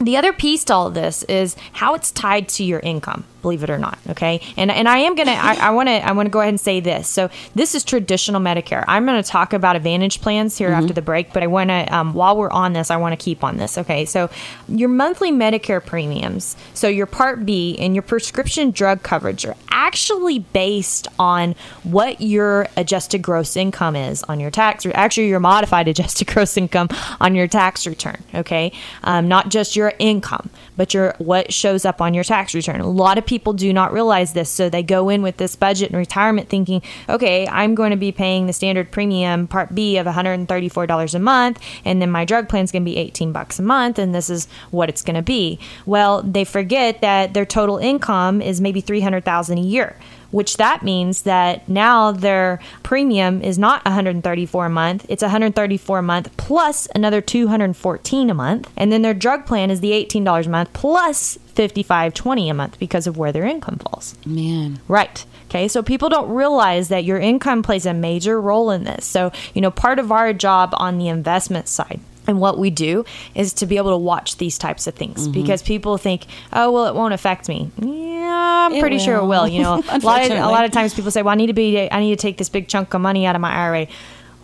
the 0.00 0.16
other 0.16 0.32
piece 0.32 0.64
to 0.64 0.74
all 0.74 0.86
of 0.86 0.94
this 0.94 1.22
is 1.24 1.56
how 1.72 1.94
it's 1.94 2.10
tied 2.10 2.48
to 2.48 2.64
your 2.64 2.80
income 2.80 3.24
believe 3.42 3.62
it 3.62 3.70
or 3.70 3.78
not 3.78 3.98
okay? 4.08 4.40
And 4.56 4.70
and 4.70 4.88
i 4.88 4.98
am 4.98 5.14
gonna 5.14 5.32
i 5.32 5.70
want 5.70 5.88
to 5.88 5.92
i 6.06 6.12
want 6.12 6.26
to 6.26 6.30
go 6.30 6.40
ahead 6.40 6.50
and 6.50 6.60
say 6.60 6.80
this. 6.80 7.08
So 7.08 7.30
this 7.54 7.74
is 7.74 7.84
traditional 7.84 8.40
medicare. 8.40 8.84
I'm 8.86 9.06
going 9.06 9.22
to 9.22 9.28
talk 9.28 9.52
about 9.52 9.76
advantage 9.76 10.20
plans 10.20 10.58
here 10.58 10.70
after 10.70 10.92
the 10.92 11.02
break 11.02 11.32
but 11.32 11.42
i 11.42 11.46
want 11.46 11.70
to 11.70 11.94
um, 11.94 12.14
while 12.14 12.36
we're 12.36 12.50
on 12.50 12.72
this 12.72 12.90
i 12.90 12.96
want 12.96 13.18
to 13.18 13.22
keep 13.22 13.44
on 13.44 13.56
this 13.56 13.78
okay? 13.78 14.04
So 14.04 14.30
your 14.68 14.88
monthly 14.88 15.32
medicare 15.32 15.84
premiums 15.84 16.56
so 16.74 16.88
your 16.88 17.06
part 17.06 17.44
b 17.44 17.76
and 17.78 17.94
your 17.94 18.02
prescription 18.02 18.70
drug 18.70 19.02
coverage 19.02 19.44
are 19.46 19.56
actually 19.80 20.38
based 20.38 21.08
on 21.18 21.54
what 21.84 22.20
your 22.20 22.66
adjusted 22.76 23.22
gross 23.22 23.56
income 23.56 23.96
is 23.96 24.22
on 24.24 24.38
your 24.38 24.50
tax 24.50 24.84
or 24.84 24.92
actually 24.94 25.26
your 25.26 25.40
modified 25.40 25.88
adjusted 25.92 26.26
gross 26.26 26.56
income 26.58 26.88
on 27.18 27.34
your 27.34 27.48
tax 27.48 27.86
return 27.86 28.22
okay? 28.34 28.70
Um, 29.04 29.26
not 29.26 29.48
just 29.48 29.76
your 29.76 29.94
income 29.98 30.50
but 30.76 30.92
your 30.92 31.14
what 31.18 31.52
shows 31.52 31.84
up 31.84 32.00
on 32.00 32.14
your 32.14 32.24
tax 32.24 32.54
return. 32.54 32.80
A 32.80 32.88
lot 32.88 33.18
of 33.18 33.24
people 33.24 33.52
do 33.52 33.72
not 33.72 33.92
realize 33.92 34.34
this 34.34 34.50
so 34.50 34.68
they 34.68 34.82
go 34.82 35.08
in 35.08 35.22
with 35.22 35.38
this 35.38 35.56
budget 35.56 35.90
and 35.90 35.98
retirement 35.98 36.48
thinking 36.48 36.82
okay 37.08 37.46
i'm 37.48 37.74
going 37.74 37.90
to 37.90 37.96
be 37.96 38.12
paying 38.12 38.46
the 38.46 38.52
standard 38.52 38.90
premium 38.90 39.46
part 39.46 39.74
b 39.74 39.96
of 39.96 40.06
$134 40.06 41.14
a 41.14 41.18
month 41.18 41.58
and 41.84 42.02
then 42.02 42.10
my 42.10 42.24
drug 42.24 42.48
plan 42.48 42.64
is 42.64 42.72
going 42.72 42.82
to 42.82 42.90
be 42.90 42.96
18 42.96 43.32
bucks 43.32 43.58
a 43.58 43.62
month 43.62 43.98
and 43.98 44.14
this 44.14 44.28
is 44.28 44.46
what 44.70 44.88
it's 44.88 45.02
going 45.02 45.16
to 45.16 45.22
be. 45.22 45.58
Well 45.86 46.22
they 46.22 46.44
forget 46.44 47.00
that 47.00 47.34
their 47.34 47.46
total 47.46 47.78
income 47.78 48.42
is 48.42 48.60
maybe 48.60 48.80
300000 48.80 49.58
a 49.58 49.60
year 49.70 49.96
which 50.30 50.58
that 50.58 50.84
means 50.84 51.22
that 51.22 51.68
now 51.68 52.12
their 52.12 52.60
premium 52.84 53.42
is 53.42 53.58
not 53.58 53.84
134 53.84 54.66
a 54.66 54.70
month 54.70 55.06
it's 55.08 55.22
134 55.22 55.98
a 55.98 56.02
month 56.02 56.36
plus 56.36 56.86
another 56.94 57.20
214 57.20 58.30
a 58.30 58.34
month 58.34 58.70
and 58.76 58.92
then 58.92 59.02
their 59.02 59.14
drug 59.14 59.46
plan 59.46 59.70
is 59.70 59.80
the 59.80 59.92
$18 59.92 60.46
a 60.46 60.48
month 60.48 60.72
plus 60.72 61.38
55.20 61.54 62.50
a 62.50 62.54
month 62.54 62.78
because 62.78 63.06
of 63.06 63.16
where 63.16 63.32
their 63.32 63.44
income 63.44 63.78
falls 63.78 64.14
Man. 64.24 64.80
Right. 64.88 65.24
Okay. 65.46 65.68
So 65.68 65.82
people 65.82 66.08
don't 66.08 66.30
realize 66.30 66.88
that 66.88 67.04
your 67.04 67.18
income 67.18 67.62
plays 67.62 67.86
a 67.86 67.94
major 67.94 68.40
role 68.40 68.70
in 68.70 68.84
this. 68.84 69.04
So, 69.04 69.32
you 69.54 69.60
know, 69.60 69.70
part 69.70 69.98
of 69.98 70.12
our 70.12 70.32
job 70.32 70.70
on 70.74 70.98
the 70.98 71.08
investment 71.08 71.68
side 71.68 72.00
and 72.30 72.40
what 72.40 72.56
we 72.58 72.70
do 72.70 73.04
is 73.34 73.52
to 73.54 73.66
be 73.66 73.76
able 73.76 73.90
to 73.90 73.96
watch 73.98 74.38
these 74.38 74.56
types 74.56 74.86
of 74.86 74.94
things 74.94 75.24
Mm-hmm. 75.24 75.32
because 75.32 75.62
people 75.62 75.98
think, 75.98 76.24
oh, 76.52 76.70
well, 76.72 76.86
it 76.86 76.94
won't 76.94 77.12
affect 77.12 77.48
me. 77.48 77.70
Yeah, 77.76 78.66
I'm 78.66 78.72
It 78.74 78.80
pretty 78.80 78.98
sure 78.98 79.16
it 79.16 79.22
will. 79.22 79.28
will. 79.28 79.48
You 79.48 79.62
know, 79.62 79.82
a 79.90 79.98
lot, 80.02 80.22
of, 80.24 80.30
a 80.30 80.46
lot 80.48 80.64
of 80.64 80.70
times 80.70 80.94
people 80.94 81.10
say, 81.10 81.20
well, 81.22 81.32
I 81.32 81.36
need 81.36 81.48
to 81.48 81.52
be, 81.52 81.90
I 81.90 82.00
need 82.00 82.10
to 82.16 82.22
take 82.22 82.38
this 82.38 82.48
big 82.48 82.68
chunk 82.68 82.94
of 82.94 83.00
money 83.02 83.26
out 83.26 83.34
of 83.34 83.40
my 83.42 83.52
IRA. 83.52 83.86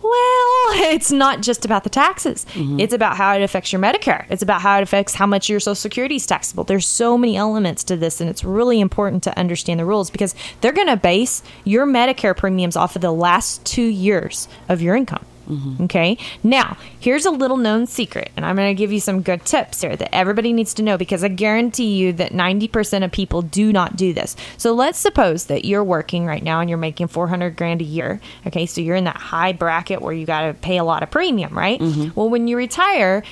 Well, 0.03 0.13
it's 0.93 1.11
not 1.11 1.41
just 1.41 1.65
about 1.65 1.83
the 1.83 1.89
taxes. 1.89 2.45
Mm-hmm. 2.53 2.79
It's 2.79 2.93
about 2.93 3.17
how 3.17 3.33
it 3.35 3.41
affects 3.41 3.71
your 3.73 3.81
Medicare. 3.81 4.25
It's 4.29 4.43
about 4.43 4.61
how 4.61 4.77
it 4.77 4.83
affects 4.83 5.13
how 5.15 5.25
much 5.25 5.49
your 5.49 5.59
Social 5.59 5.75
Security 5.75 6.15
is 6.17 6.25
taxable. 6.25 6.63
There's 6.63 6.87
so 6.87 7.17
many 7.17 7.35
elements 7.35 7.83
to 7.85 7.97
this, 7.97 8.21
and 8.21 8.29
it's 8.29 8.43
really 8.43 8.79
important 8.79 9.23
to 9.23 9.37
understand 9.37 9.79
the 9.79 9.85
rules 9.85 10.09
because 10.09 10.35
they're 10.61 10.71
going 10.73 10.87
to 10.87 10.97
base 10.97 11.41
your 11.63 11.85
Medicare 11.87 12.35
premiums 12.37 12.75
off 12.75 12.95
of 12.95 13.01
the 13.01 13.11
last 13.11 13.65
two 13.65 13.81
years 13.87 14.47
of 14.69 14.81
your 14.81 14.95
income. 14.95 15.25
Mm-hmm. 15.49 15.83
Okay. 15.83 16.17
Now, 16.43 16.77
here's 16.99 17.25
a 17.25 17.31
little 17.31 17.57
known 17.57 17.87
secret, 17.87 18.31
and 18.35 18.45
I'm 18.45 18.55
going 18.55 18.69
to 18.69 18.77
give 18.77 18.91
you 18.91 18.99
some 18.99 19.21
good 19.21 19.45
tips 19.45 19.81
here 19.81 19.95
that 19.95 20.13
everybody 20.13 20.53
needs 20.53 20.73
to 20.75 20.83
know 20.83 20.97
because 20.97 21.23
I 21.23 21.29
guarantee 21.29 21.95
you 21.95 22.13
that 22.13 22.31
90% 22.31 23.03
of 23.03 23.11
people 23.11 23.41
do 23.41 23.71
not 23.71 23.95
do 23.95 24.13
this. 24.13 24.35
So 24.57 24.73
let's 24.73 24.99
suppose 24.99 25.45
that 25.45 25.65
you're 25.65 25.83
working 25.83 26.25
right 26.25 26.43
now 26.43 26.59
and 26.59 26.69
you're 26.69 26.77
making 26.77 27.07
400 27.07 27.55
grand 27.55 27.81
a 27.81 27.85
year. 27.85 28.19
Okay. 28.45 28.65
So 28.65 28.81
you're 28.81 28.95
in 28.95 29.05
that 29.05 29.17
high 29.17 29.53
bracket 29.53 30.01
where 30.01 30.13
you 30.13 30.25
got 30.25 30.47
to 30.47 30.53
pay 30.53 30.77
a 30.77 30.83
lot 30.83 31.03
of 31.03 31.11
premium, 31.11 31.57
right? 31.57 31.79
Mm-hmm. 31.79 32.19
Well, 32.19 32.29
when 32.29 32.47
you 32.47 32.57
retire, 32.57 33.23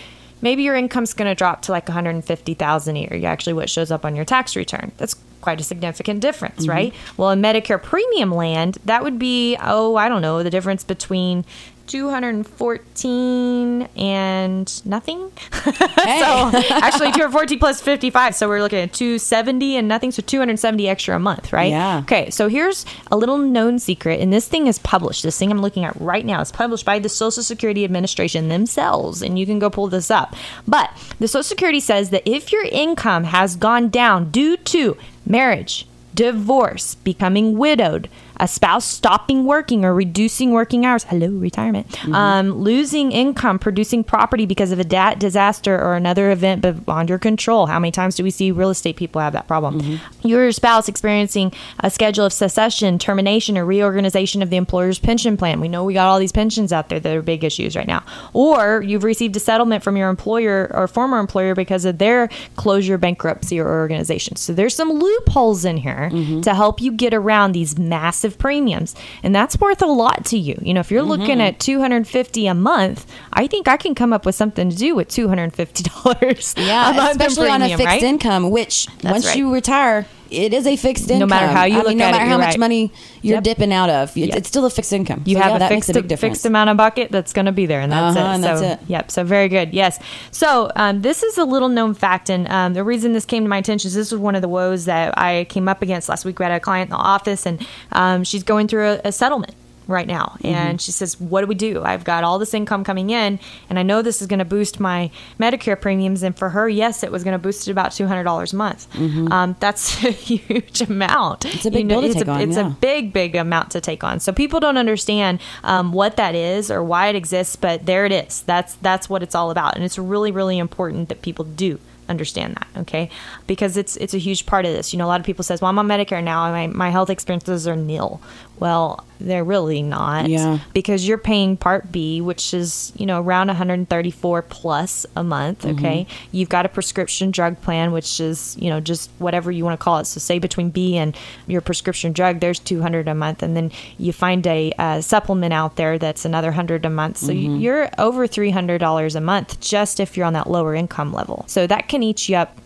maybe 0.42 0.64
your 0.64 0.76
income's 0.76 1.14
going 1.14 1.30
to 1.30 1.36
drop 1.36 1.64
to 1.64 1.72
like 1.72 1.88
150,000 1.88 2.96
a 2.96 3.00
year. 3.00 3.16
You 3.16 3.26
actually 3.26 3.54
what 3.54 3.70
shows 3.70 3.92
up 3.92 4.06
on 4.06 4.16
your 4.16 4.26
tax 4.26 4.56
return. 4.56 4.92
That's 4.98 5.16
quite 5.42 5.62
a 5.62 5.64
significant 5.64 6.22
difference, 6.22 6.62
mm-hmm. 6.62 6.72
right? 6.72 6.94
Well, 7.18 7.30
in 7.30 7.42
Medicare 7.42 7.82
premium 7.82 8.32
land, 8.32 8.78
that 8.86 9.04
would 9.04 9.20
be 9.20 9.56
oh, 9.62 9.96
I 9.96 10.10
don't 10.10 10.22
know, 10.22 10.44
the 10.44 10.50
difference 10.50 10.84
between 10.84 11.46
214 11.88 13.82
and 13.96 14.86
nothing. 14.86 15.32
so 15.52 15.72
actually 16.04 17.12
214 17.12 17.60
plus 17.60 17.82
55, 17.82 18.36
so 18.36 18.48
we're 18.48 18.62
looking 18.62 18.80
at 18.80 18.94
270 18.94 19.78
and 19.78 19.88
nothing, 19.88 20.12
so 20.12 20.22
270 20.22 20.90
extra 20.90 21.16
a 21.16 21.20
month, 21.20 21.54
right? 21.54 21.72
Yeah. 21.72 22.00
Okay, 22.00 22.30
so 22.30 22.48
here's 22.48 22.86
a 23.12 23.18
little 23.18 23.38
known 23.38 23.80
secret, 23.80 24.20
and 24.20 24.34
this 24.34 24.48
thing 24.48 24.68
is 24.68 24.80
published. 24.80 25.24
This 25.24 25.38
thing 25.38 25.52
I'm 25.52 25.62
looking 25.62 25.86
at 25.86 26.00
right 26.00 26.26
now 26.26 26.42
is 26.42 26.52
published 26.52 26.86
by 26.86 27.00
the 27.00 27.10
Social 27.10 27.44
Security 27.44 27.84
Administration 27.84 28.50
themselves, 28.50 29.22
and 29.22 29.38
you 29.38 29.46
can 29.46 29.60
go 29.60 29.70
pull 29.70 29.88
this 29.88 30.10
up. 30.10 30.36
But 30.68 30.92
the 31.20 31.28
Social 31.28 31.44
Security 31.44 31.80
says 31.80 32.10
that 32.10 32.24
if 32.26 32.52
your 32.52 32.64
income 32.66 33.26
has 33.26 33.56
gone 33.56 33.90
down 33.90 34.32
due 34.32 34.58
to 34.58 34.98
marriage, 35.26 35.88
divorce, 36.14 36.96
becoming 36.96 37.58
widowed, 37.58 38.10
a 38.38 38.48
spouse 38.48 38.86
stopping 38.86 39.46
working 39.46 39.86
or 39.86 39.94
reducing 39.94 40.52
working 40.52 40.86
hours, 40.86 41.04
hello, 41.06 41.28
retirement, 41.30 41.88
mm-hmm. 41.90 42.14
um, 42.14 42.52
losing 42.52 43.12
income, 43.12 43.60
producing 43.60 44.04
property 44.04 44.46
because 44.46 44.72
of 44.72 44.80
a 44.80 44.84
da- 44.84 45.16
disaster 45.16 45.76
or 45.76 45.96
another 45.96 46.32
event 46.32 46.62
beyond 46.62 47.10
your 47.10 47.20
control. 47.20 47.68
How 47.68 47.80
many 47.80 47.92
times 47.92 48.16
do 48.16 48.24
we 48.24 48.32
see 48.32 48.52
real 48.52 48.70
estate 48.70 48.96
people 48.96 49.22
have 49.22 49.34
that 49.34 49.48
problem? 49.48 49.82
Mm-hmm. 49.82 50.28
Your 50.28 50.52
spouse 50.52 50.88
experiencing 50.88 51.54
a 51.80 51.90
schedule 51.90 52.26
of 52.26 52.34
secession, 52.34 53.00
termination, 53.00 53.58
or 53.58 53.66
reorganization 53.66 54.42
of 54.42 54.50
the 54.50 54.58
employer's 54.58 55.00
pension 55.00 55.38
plan. 55.38 55.60
We 55.60 55.68
know 55.68 55.84
we 55.84 55.94
got 55.94 56.08
all 56.08 56.20
these 56.20 56.32
pensions 56.32 56.74
out 56.74 56.90
there 56.90 57.00
that 57.00 57.16
are 57.16 57.22
big 57.22 57.44
issues 57.44 57.76
right 57.76 57.88
now. 57.88 58.04
Or 58.34 58.82
you've 58.82 59.04
received 59.04 59.36
a 59.36 59.40
settlement 59.40 59.84
from 59.84 59.98
your 59.98 60.10
employer 60.10 60.72
or 60.74 60.88
former 60.88 61.20
employer 61.20 61.56
because 61.56 61.86
of 61.86 61.98
their 61.98 62.30
closure, 62.56 62.98
bankruptcy, 62.98 63.60
or 63.60 63.68
organization. 63.68 64.36
So 64.36 64.54
there's 64.54 64.76
some 64.76 64.92
loopholes 64.92 65.66
in 65.66 65.78
here 65.78 66.10
mm-hmm. 66.12 66.42
to 66.42 66.54
help 66.54 66.82
you 66.82 66.92
get 66.92 67.14
around 67.14 67.52
these 67.52 67.78
massive 67.78 68.25
premiums. 68.32 68.96
And 69.24 69.36
that's 69.36 69.60
worth 69.60 69.82
a 69.82 69.88
lot 69.88 70.26
to 70.26 70.38
you. 70.38 70.58
You 70.62 70.74
know, 70.74 70.80
if 70.80 70.92
you're 70.92 71.02
mm-hmm. 71.02 71.22
looking 71.22 71.42
at 71.42 71.60
250 71.60 72.48
a 72.48 72.54
month, 72.54 73.06
I 73.34 73.48
think 73.48 73.68
I 73.68 73.78
can 73.78 73.96
come 73.96 74.14
up 74.14 74.26
with 74.26 74.36
something 74.36 74.70
to 74.70 74.76
do 74.76 74.96
with 74.96 75.10
$250 75.10 76.58
a 76.58 76.62
Yeah, 76.62 77.10
especially 77.12 77.50
on 77.50 77.62
a 77.62 77.70
fixed 77.70 77.86
right? 77.86 78.04
income, 78.04 78.50
which 78.50 78.88
once 79.04 79.28
right. 79.28 79.38
you 79.38 79.54
retire, 79.54 80.06
it 80.36 80.54
is 80.54 80.68
a 80.68 80.76
fixed 80.76 81.10
income. 81.10 81.20
No 81.20 81.26
matter 81.28 81.48
how 81.48 81.64
you 81.66 81.76
I 81.76 81.78
look 81.80 81.88
mean, 81.90 81.98
no 82.00 82.06
at 82.06 82.10
it, 82.10 82.12
matter 82.14 82.26
how 82.26 82.38
much 82.38 82.48
right. 82.50 82.60
money 82.60 82.92
you're 83.22 83.36
Yep. 83.36 83.44
dipping 83.44 83.74
out 83.74 83.90
of, 83.90 84.10
it's, 84.10 84.18
Yep. 84.18 84.38
it's 84.38 84.48
still 84.48 84.66
a 84.66 84.70
fixed 84.70 84.94
income. 84.94 85.22
You 85.26 85.36
So, 85.38 85.42
have 85.42 85.60
yeah, 85.60 85.66
a 85.66 85.70
fixed, 85.70 85.90
a 85.96 86.18
fixed 86.18 86.46
amount 86.46 86.70
of 86.70 86.78
bucket 86.78 87.12
that's 87.12 87.34
going 87.34 87.46
to 87.46 87.52
be 87.52 87.66
there, 87.66 87.82
and 87.82 87.92
that's 87.92 88.16
Uh-huh, 88.16 88.30
it. 88.30 88.34
and 88.36 88.44
so, 88.44 88.48
that's 88.60 88.82
it. 88.82 88.88
Yep. 88.90 89.12
So 89.12 89.24
very 89.24 89.48
good. 89.50 89.74
Yes. 89.74 90.00
So 90.32 90.72
um, 90.76 91.02
this 91.02 91.24
is 91.24 91.38
a 91.38 91.46
little 91.46 91.70
known 91.70 91.94
fact, 91.94 92.30
and 92.30 92.48
um, 92.50 92.74
the 92.74 92.84
reason 92.84 93.14
this 93.14 93.26
came 93.26 93.44
to 93.44 93.50
my 93.50 93.58
attention 93.58 93.88
is 93.88 93.94
this 93.96 94.12
was 94.12 94.20
one 94.22 94.36
of 94.36 94.42
the 94.42 94.50
woes 94.50 94.86
that 94.86 95.18
I 95.18 95.46
came 95.50 95.68
up 95.68 95.82
against 95.82 96.10
last 96.10 96.26
week. 96.26 96.40
We 96.40 96.44
had 96.46 96.52
a 96.52 96.60
client 96.60 96.90
in 96.90 96.92
the 96.98 97.02
office, 97.02 97.46
and 97.46 97.66
um, 97.92 98.24
she's 98.24 98.44
going 98.44 98.68
through 98.68 98.86
a, 98.88 99.02
a 99.06 99.12
settlement 99.12 99.54
right 99.88 100.08
now 100.08 100.34
Mm-hmm. 100.36 100.48
and 100.48 100.82
she 100.82 100.92
says 100.92 101.20
what 101.20 101.42
do 101.42 101.48
we 101.48 101.56
do 101.56 101.84
i've 101.84 102.04
got 102.04 102.24
all 102.24 102.40
this 102.40 102.54
income 102.54 102.84
coming 102.84 103.10
in 103.10 103.40
and 103.70 103.80
i 103.80 103.84
know 103.84 104.02
this 104.02 104.22
is 104.22 104.28
going 104.28 104.40
to 104.40 104.46
boost 104.46 104.80
my 104.80 105.10
medicare 105.40 105.80
premiums 105.80 106.24
and 106.24 106.38
for 106.38 106.50
her 106.50 106.68
yes 106.68 107.04
it 107.04 107.12
was 107.12 107.24
going 107.24 107.34
to 107.34 107.40
boost 107.40 107.68
it 107.68 107.72
about 107.72 107.92
$200 107.92 108.54
a 108.54 108.56
month 108.56 108.88
um, 109.32 109.56
that's 109.60 110.04
a 110.04 110.12
huge 110.12 110.82
amount 110.82 111.46
Mm-hmm. 111.46 111.58
It's 111.58 111.66
a 111.66 111.72
big 111.72 111.88
bill 111.88 112.02
to 112.02 112.08
it's 112.08 112.16
take 112.16 112.28
a, 112.28 112.32
on, 112.32 112.42
it's 112.42 112.58
yeah. 112.58 112.68
a 112.68 112.70
big, 112.70 113.14
big 113.14 113.36
amount 113.36 113.72
to 113.72 113.82
take 113.82 114.04
on. 114.04 114.20
So 114.20 114.32
people 114.32 114.60
don't 114.60 114.78
understand 114.78 115.40
um, 115.64 115.92
what 115.94 116.18
that 116.18 116.36
is 116.36 116.72
or 116.72 116.84
why 116.84 117.08
it 117.08 117.16
exists, 117.16 117.56
but 117.56 117.86
there 117.86 118.06
it 118.06 118.12
is. 118.12 118.42
That's 118.44 118.76
that's 118.76 119.10
what 119.10 119.24
it's 119.24 119.36
all 119.36 119.52
about, 119.52 119.76
and 119.76 119.84
it's 119.84 119.98
really, 119.98 120.32
really 120.32 120.58
important 120.58 121.10
that 121.10 121.22
people 121.22 121.46
do 121.46 121.80
understand 122.10 122.56
that 122.56 122.68
okay? 122.82 123.10
Because 123.48 123.78
it's 123.78 123.96
it's 123.98 124.14
a 124.14 124.18
huge 124.18 124.46
part 124.46 124.66
of 124.66 124.74
this. 124.74 124.94
You 124.94 125.00
know 125.00 125.06
a 125.06 125.08
lot 125.08 125.20
of 125.20 125.26
people 125.26 125.44
says 125.44 125.62
well 125.62 125.70
i'm 125.70 125.80
on 125.80 125.88
medicare 125.88 126.24
now 126.24 126.46
and 126.46 126.74
my, 126.74 126.86
my 126.86 126.90
health 126.92 127.10
expenses 127.10 127.68
are 127.68 127.76
nil. 127.76 128.22
Well 128.60 129.06
they're 129.20 129.44
really 129.46 129.82
not. 129.82 130.28
Yeah. 130.30 130.60
because 130.74 131.08
you're 131.08 131.18
paying 131.18 131.56
part 131.58 131.92
b 131.92 132.20
which 132.22 132.54
is 132.54 132.92
you 132.98 133.06
know 133.06 133.22
around 133.22 133.48
134 133.48 134.42
plus 134.44 135.06
a 135.16 135.24
month 135.24 135.66
okay? 135.66 136.06
You've 136.32 136.50
got 136.50 136.66
a 136.66 136.70
prescription 136.70 137.32
drug 137.32 137.62
plan 137.62 137.92
which 137.92 138.20
is 138.20 138.56
you 138.60 138.70
know 138.70 138.80
just 138.80 139.10
whatever 139.20 139.52
you 139.52 139.64
want 139.66 139.80
to 139.80 139.84
call 139.84 140.00
it. 140.00 140.06
So 140.06 140.20
say 140.20 140.40
between 140.40 140.70
b 140.70 140.98
and 140.98 141.18
your 141.48 141.62
prescription 141.62 142.12
drug 142.14 142.40
there's 142.40 142.60
200 142.60 143.08
a 143.08 143.16
month 143.16 143.42
and 143.44 143.56
then 143.56 143.72
you 143.98 144.12
find 144.14 144.46
a, 144.48 144.72
uh 144.78 145.02
supplement 145.02 145.54
out 145.54 145.76
there 145.76 145.98
that's 145.98 146.26
another 146.26 146.50
100 146.50 146.86
a 146.86 146.90
month. 146.90 147.18
So 147.18 147.32
you 147.32 147.56
you're 147.56 147.90
over 147.98 148.28
$300 148.28 149.16
a 149.16 149.22
month 149.22 149.60
just 149.60 150.00
if 150.00 150.18
you're 150.18 150.26
on 150.26 150.34
that 150.34 150.50
lower 150.50 150.76
income 150.76 151.14
level. 151.14 151.46
So 151.48 151.66
that 151.68 151.88
can 151.88 151.95
eat 152.04 152.28
you 152.30 152.36
up 152.38 152.58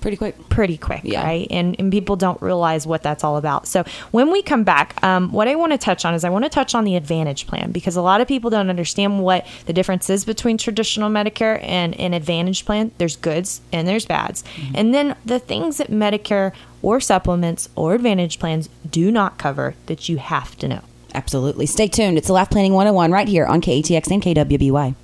Pretty 0.00 0.16
quick. 0.16 0.48
pretty 0.48 0.76
quick, 0.76 1.00
Yeah. 1.02 1.24
right? 1.24 1.48
And, 1.50 1.74
and 1.80 1.90
people 1.90 2.14
don't 2.14 2.40
realize 2.40 2.86
what 2.86 3.02
that's 3.02 3.24
all 3.24 3.36
about. 3.36 3.66
So 3.66 3.82
when 4.12 4.30
we 4.30 4.42
come 4.42 4.62
back, 4.62 4.94
um, 5.02 5.32
what 5.32 5.48
I 5.48 5.56
want 5.56 5.72
to 5.72 5.78
touch 5.78 6.04
on 6.04 6.14
is 6.14 6.22
I 6.24 6.30
want 6.30 6.44
to 6.44 6.48
touch 6.48 6.72
on 6.76 6.84
the 6.84 6.94
Advantage 6.94 7.48
plan 7.48 7.72
because 7.72 7.96
a 7.96 8.00
lot 8.00 8.20
of 8.20 8.28
people 8.28 8.48
don't 8.48 8.70
understand 8.70 9.24
what 9.24 9.44
the 9.66 9.72
difference 9.72 10.08
is 10.08 10.24
between 10.24 10.56
traditional 10.56 11.10
Medicare 11.10 11.58
and 11.64 11.98
an 11.98 12.14
Advantage 12.14 12.64
plan. 12.64 12.92
There's 12.98 13.16
goods 13.16 13.60
and 13.72 13.88
there's 13.88 14.06
bads, 14.06 14.44
and 14.72 14.94
then 14.94 15.16
the 15.26 15.40
things 15.40 15.78
that 15.78 15.88
Medicare 15.90 16.52
or 16.80 17.00
supplements 17.00 17.68
or 17.74 17.94
Advantage 17.94 18.38
plans 18.38 18.68
do 18.88 19.10
not 19.10 19.36
cover 19.36 19.74
that 19.86 20.08
you 20.08 20.18
have 20.18 20.56
to 20.58 20.68
know. 20.68 20.80
Absolutely. 21.12 21.66
Stay 21.66 21.88
tuned. 21.88 22.16
It's 22.18 22.28
Life 22.28 22.50
Planning 22.50 22.74
101 22.74 23.10
right 23.10 23.26
here 23.26 23.46
on 23.46 23.60
KATX 23.60 24.12
and 24.12 24.22
KWBY. 24.22 24.94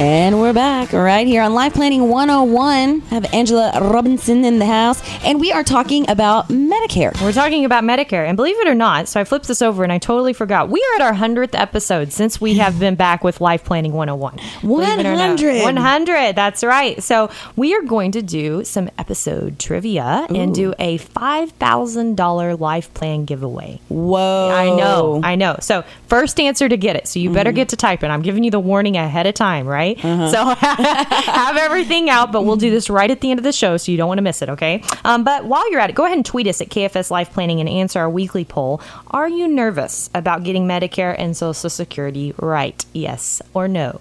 And 0.00 0.40
we're 0.40 0.52
back 0.52 0.92
right 0.92 1.26
here 1.26 1.42
on 1.42 1.54
Life 1.54 1.74
Planning 1.74 2.08
101. 2.08 3.02
I 3.10 3.14
have 3.14 3.34
Angela 3.34 3.72
Robinson 3.80 4.44
in 4.44 4.60
the 4.60 4.64
house, 4.64 5.02
and 5.24 5.40
we 5.40 5.50
are 5.50 5.64
talking 5.64 6.08
about 6.08 6.50
Medicare. 6.50 7.20
We're 7.20 7.32
talking 7.32 7.64
about 7.64 7.82
Medicare, 7.82 8.24
and 8.28 8.36
believe 8.36 8.56
it 8.60 8.68
or 8.68 8.76
not, 8.76 9.08
so 9.08 9.20
I 9.20 9.24
flipped 9.24 9.48
this 9.48 9.60
over 9.60 9.82
and 9.82 9.92
I 9.92 9.98
totally 9.98 10.32
forgot. 10.32 10.68
We 10.68 10.80
are 10.80 11.00
at 11.00 11.06
our 11.08 11.14
hundredth 11.14 11.56
episode 11.56 12.12
since 12.12 12.40
we 12.40 12.54
have 12.58 12.78
been 12.78 12.94
back 12.94 13.24
with 13.24 13.40
Life 13.40 13.64
Planning 13.64 13.92
101. 13.92 14.36
Believe 14.60 15.00
it 15.00 15.04
100. 15.04 15.62
100. 15.64 16.36
That's 16.36 16.62
right. 16.62 17.02
So 17.02 17.28
we 17.56 17.74
are 17.74 17.82
going 17.82 18.12
to 18.12 18.22
do 18.22 18.62
some 18.62 18.90
episode 18.98 19.58
trivia 19.58 20.28
and 20.30 20.54
do 20.54 20.74
a 20.78 20.98
five 20.98 21.50
thousand 21.52 22.16
dollar 22.16 22.54
life 22.54 22.94
plan 22.94 23.24
giveaway. 23.24 23.80
Whoa. 23.88 24.50
I 24.50 24.66
know, 24.66 25.20
I 25.24 25.34
know. 25.34 25.56
So 25.58 25.82
first 26.06 26.38
answer 26.38 26.68
to 26.68 26.76
get 26.76 26.94
it. 26.94 27.08
So 27.08 27.18
you 27.18 27.32
better 27.32 27.50
mm-hmm. 27.50 27.56
get 27.56 27.68
to 27.70 27.76
typing. 27.76 28.12
I'm 28.12 28.22
giving 28.22 28.44
you 28.44 28.52
the 28.52 28.60
warning 28.60 28.96
ahead 28.96 29.26
of 29.26 29.34
time, 29.34 29.66
right? 29.66 29.87
So 29.96 30.44
have 30.54 31.56
everything 31.56 32.10
out, 32.10 32.32
but 32.32 32.42
we'll 32.44 32.56
do 32.56 32.70
this 32.70 32.90
right 32.90 33.10
at 33.10 33.20
the 33.20 33.30
end 33.30 33.38
of 33.40 33.44
the 33.44 33.52
show, 33.52 33.76
so 33.76 33.90
you 33.92 33.98
don't 33.98 34.08
want 34.08 34.18
to 34.18 34.22
miss 34.22 34.42
it, 34.42 34.48
okay? 34.50 34.82
Um, 35.04 35.24
but 35.24 35.44
while 35.44 35.70
you're 35.70 35.80
at 35.80 35.90
it, 35.90 35.96
go 35.96 36.04
ahead 36.04 36.16
and 36.16 36.26
tweet 36.26 36.46
us 36.46 36.60
at 36.60 36.68
KFS 36.68 37.10
Life 37.10 37.32
Planning 37.32 37.60
and 37.60 37.68
answer 37.68 37.98
our 38.00 38.10
weekly 38.10 38.44
poll. 38.44 38.80
Are 39.10 39.28
you 39.28 39.48
nervous 39.48 40.10
about 40.14 40.42
getting 40.44 40.66
Medicare 40.66 41.14
and 41.18 41.36
Social 41.36 41.70
Security 41.70 42.34
right? 42.38 42.84
Yes 42.92 43.40
or 43.54 43.68
no? 43.68 44.00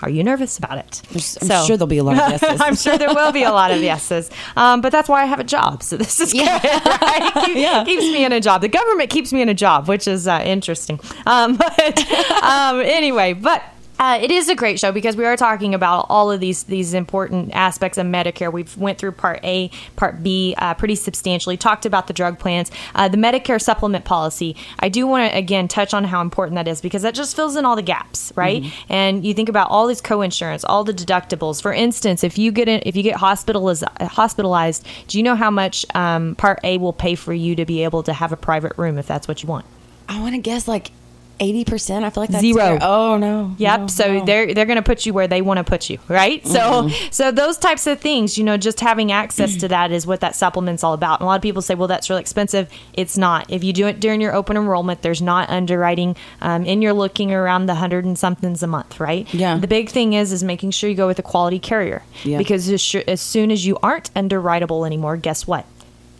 Are 0.00 0.08
you 0.08 0.22
nervous 0.22 0.58
about 0.58 0.78
it? 0.78 1.02
I'm 1.42 1.66
sure 1.66 1.76
there'll 1.76 1.88
be 1.88 1.98
a 1.98 2.04
lot 2.04 2.22
of 2.22 2.30
yeses. 2.40 2.60
I'm 2.60 2.76
sure 2.76 2.96
there 2.98 3.12
will 3.12 3.32
be 3.32 3.42
a 3.42 3.50
lot 3.50 3.72
of 3.72 3.82
yeses. 3.82 4.30
Um, 4.54 4.80
but 4.80 4.92
that's 4.92 5.08
why 5.08 5.22
I 5.22 5.24
have 5.24 5.40
a 5.40 5.44
job. 5.44 5.82
So 5.82 5.96
this 5.96 6.20
is 6.20 6.32
Yeah. 6.32 6.60
good, 6.60 6.86
right? 7.02 7.32
Keep- 7.46 7.56
Yeah. 7.56 7.82
Keeps 7.84 8.02
me 8.04 8.24
in 8.24 8.30
a 8.30 8.40
job. 8.40 8.60
The 8.60 8.68
government 8.68 9.10
keeps 9.10 9.32
me 9.32 9.42
in 9.42 9.48
a 9.48 9.54
job, 9.54 9.88
which 9.88 10.06
is 10.06 10.28
uh, 10.28 10.40
interesting. 10.44 11.00
Um, 11.26 11.56
but 11.56 11.98
um, 12.44 12.80
anyway, 12.80 13.32
but. 13.32 13.60
Uh, 13.98 14.18
it 14.22 14.30
is 14.30 14.48
a 14.48 14.54
great 14.54 14.78
show 14.78 14.92
because 14.92 15.16
we 15.16 15.24
are 15.24 15.36
talking 15.36 15.74
about 15.74 16.06
all 16.08 16.30
of 16.30 16.38
these 16.38 16.64
these 16.64 16.94
important 16.94 17.52
aspects 17.52 17.98
of 17.98 18.06
Medicare. 18.06 18.52
We've 18.52 18.76
went 18.76 18.98
through 18.98 19.12
Part 19.12 19.40
A, 19.44 19.70
Part 19.96 20.22
B, 20.22 20.54
uh, 20.58 20.74
pretty 20.74 20.94
substantially. 20.94 21.56
Talked 21.56 21.84
about 21.84 22.06
the 22.06 22.12
drug 22.12 22.38
plans, 22.38 22.70
uh, 22.94 23.08
the 23.08 23.16
Medicare 23.16 23.60
supplement 23.60 24.04
policy. 24.04 24.54
I 24.78 24.88
do 24.88 25.06
want 25.06 25.30
to 25.30 25.36
again 25.36 25.66
touch 25.66 25.94
on 25.94 26.04
how 26.04 26.20
important 26.20 26.54
that 26.54 26.68
is 26.68 26.80
because 26.80 27.02
that 27.02 27.14
just 27.14 27.34
fills 27.34 27.56
in 27.56 27.64
all 27.64 27.74
the 27.74 27.82
gaps, 27.82 28.32
right? 28.36 28.64
And 28.88 29.24
you 29.24 29.34
think 29.34 29.48
about 29.48 29.70
all 29.70 29.86
these 29.88 30.00
co-insurance, 30.00 30.64
all 30.64 30.84
the 30.84 30.94
deductibles. 30.94 31.60
For 31.60 31.72
instance, 31.72 32.22
if 32.22 32.38
you 32.38 32.52
get 32.52 32.68
in, 32.68 32.82
if 32.86 32.94
you 32.94 33.02
get 33.02 33.16
hospitalized, 33.16 33.84
hospitalized, 34.00 34.86
do 35.08 35.18
you 35.18 35.24
know 35.24 35.34
how 35.34 35.50
much 35.50 35.84
um, 35.94 36.36
Part 36.36 36.60
A 36.62 36.78
will 36.78 36.92
pay 36.92 37.16
for 37.16 37.34
you 37.34 37.56
to 37.56 37.64
be 37.64 37.82
able 37.82 38.04
to 38.04 38.12
have 38.12 38.32
a 38.32 38.36
private 38.36 38.78
room 38.78 38.96
if 38.96 39.08
that's 39.08 39.26
what 39.26 39.42
you 39.42 39.48
want? 39.48 39.66
I 40.08 40.20
want 40.20 40.34
to 40.34 40.40
guess 40.40 40.68
like 40.68 40.92
eighty 41.40 41.64
percent. 41.64 42.04
I 42.04 42.10
feel 42.10 42.22
like 42.22 42.30
that's 42.30 42.42
Zero. 42.42 42.58
fair. 42.58 42.78
Oh 42.82 43.16
no. 43.18 43.54
Yep. 43.58 43.80
No, 43.80 43.86
so 43.86 44.18
no. 44.18 44.24
they're 44.24 44.54
they're 44.54 44.66
going 44.66 44.76
to 44.76 44.82
put 44.82 45.06
you 45.06 45.12
where 45.14 45.26
they 45.28 45.42
want 45.42 45.58
to 45.58 45.64
put 45.64 45.88
you, 45.90 45.98
right? 46.08 46.46
So 46.46 46.88
so 47.10 47.30
those 47.30 47.58
types 47.58 47.86
of 47.86 48.00
things, 48.00 48.36
you 48.38 48.44
know, 48.44 48.56
just 48.56 48.80
having 48.80 49.12
access 49.12 49.56
to 49.56 49.68
that 49.68 49.90
is 49.92 50.06
what 50.06 50.20
that 50.20 50.34
supplement's 50.36 50.82
all 50.84 50.92
about. 50.94 51.20
And 51.20 51.24
a 51.24 51.26
lot 51.26 51.36
of 51.36 51.42
people 51.42 51.62
say, 51.62 51.74
well, 51.74 51.88
that's 51.88 52.08
really 52.10 52.20
expensive. 52.20 52.70
It's 52.94 53.16
not. 53.18 53.50
If 53.50 53.64
you 53.64 53.72
do 53.72 53.86
it 53.86 54.00
during 54.00 54.20
your 54.20 54.34
open 54.34 54.56
enrollment, 54.56 55.02
there's 55.02 55.22
not 55.22 55.48
underwriting, 55.50 56.16
um, 56.40 56.64
and 56.66 56.82
you're 56.82 56.92
looking 56.92 57.32
around 57.32 57.66
the 57.66 57.74
hundred 57.76 58.04
and 58.04 58.18
somethings 58.18 58.62
a 58.62 58.66
month, 58.66 59.00
right? 59.00 59.32
Yeah. 59.32 59.56
The 59.58 59.68
big 59.68 59.90
thing 59.90 60.12
is 60.14 60.32
is 60.32 60.42
making 60.42 60.72
sure 60.72 60.90
you 60.90 60.96
go 60.96 61.06
with 61.06 61.18
a 61.18 61.22
quality 61.22 61.58
carrier, 61.58 62.02
Yeah. 62.24 62.38
because 62.38 62.68
as, 62.68 62.94
as 63.06 63.20
soon 63.20 63.50
as 63.50 63.64
you 63.66 63.78
aren't 63.82 64.12
underwritable 64.14 64.84
anymore, 64.86 65.16
guess 65.16 65.46
what? 65.46 65.64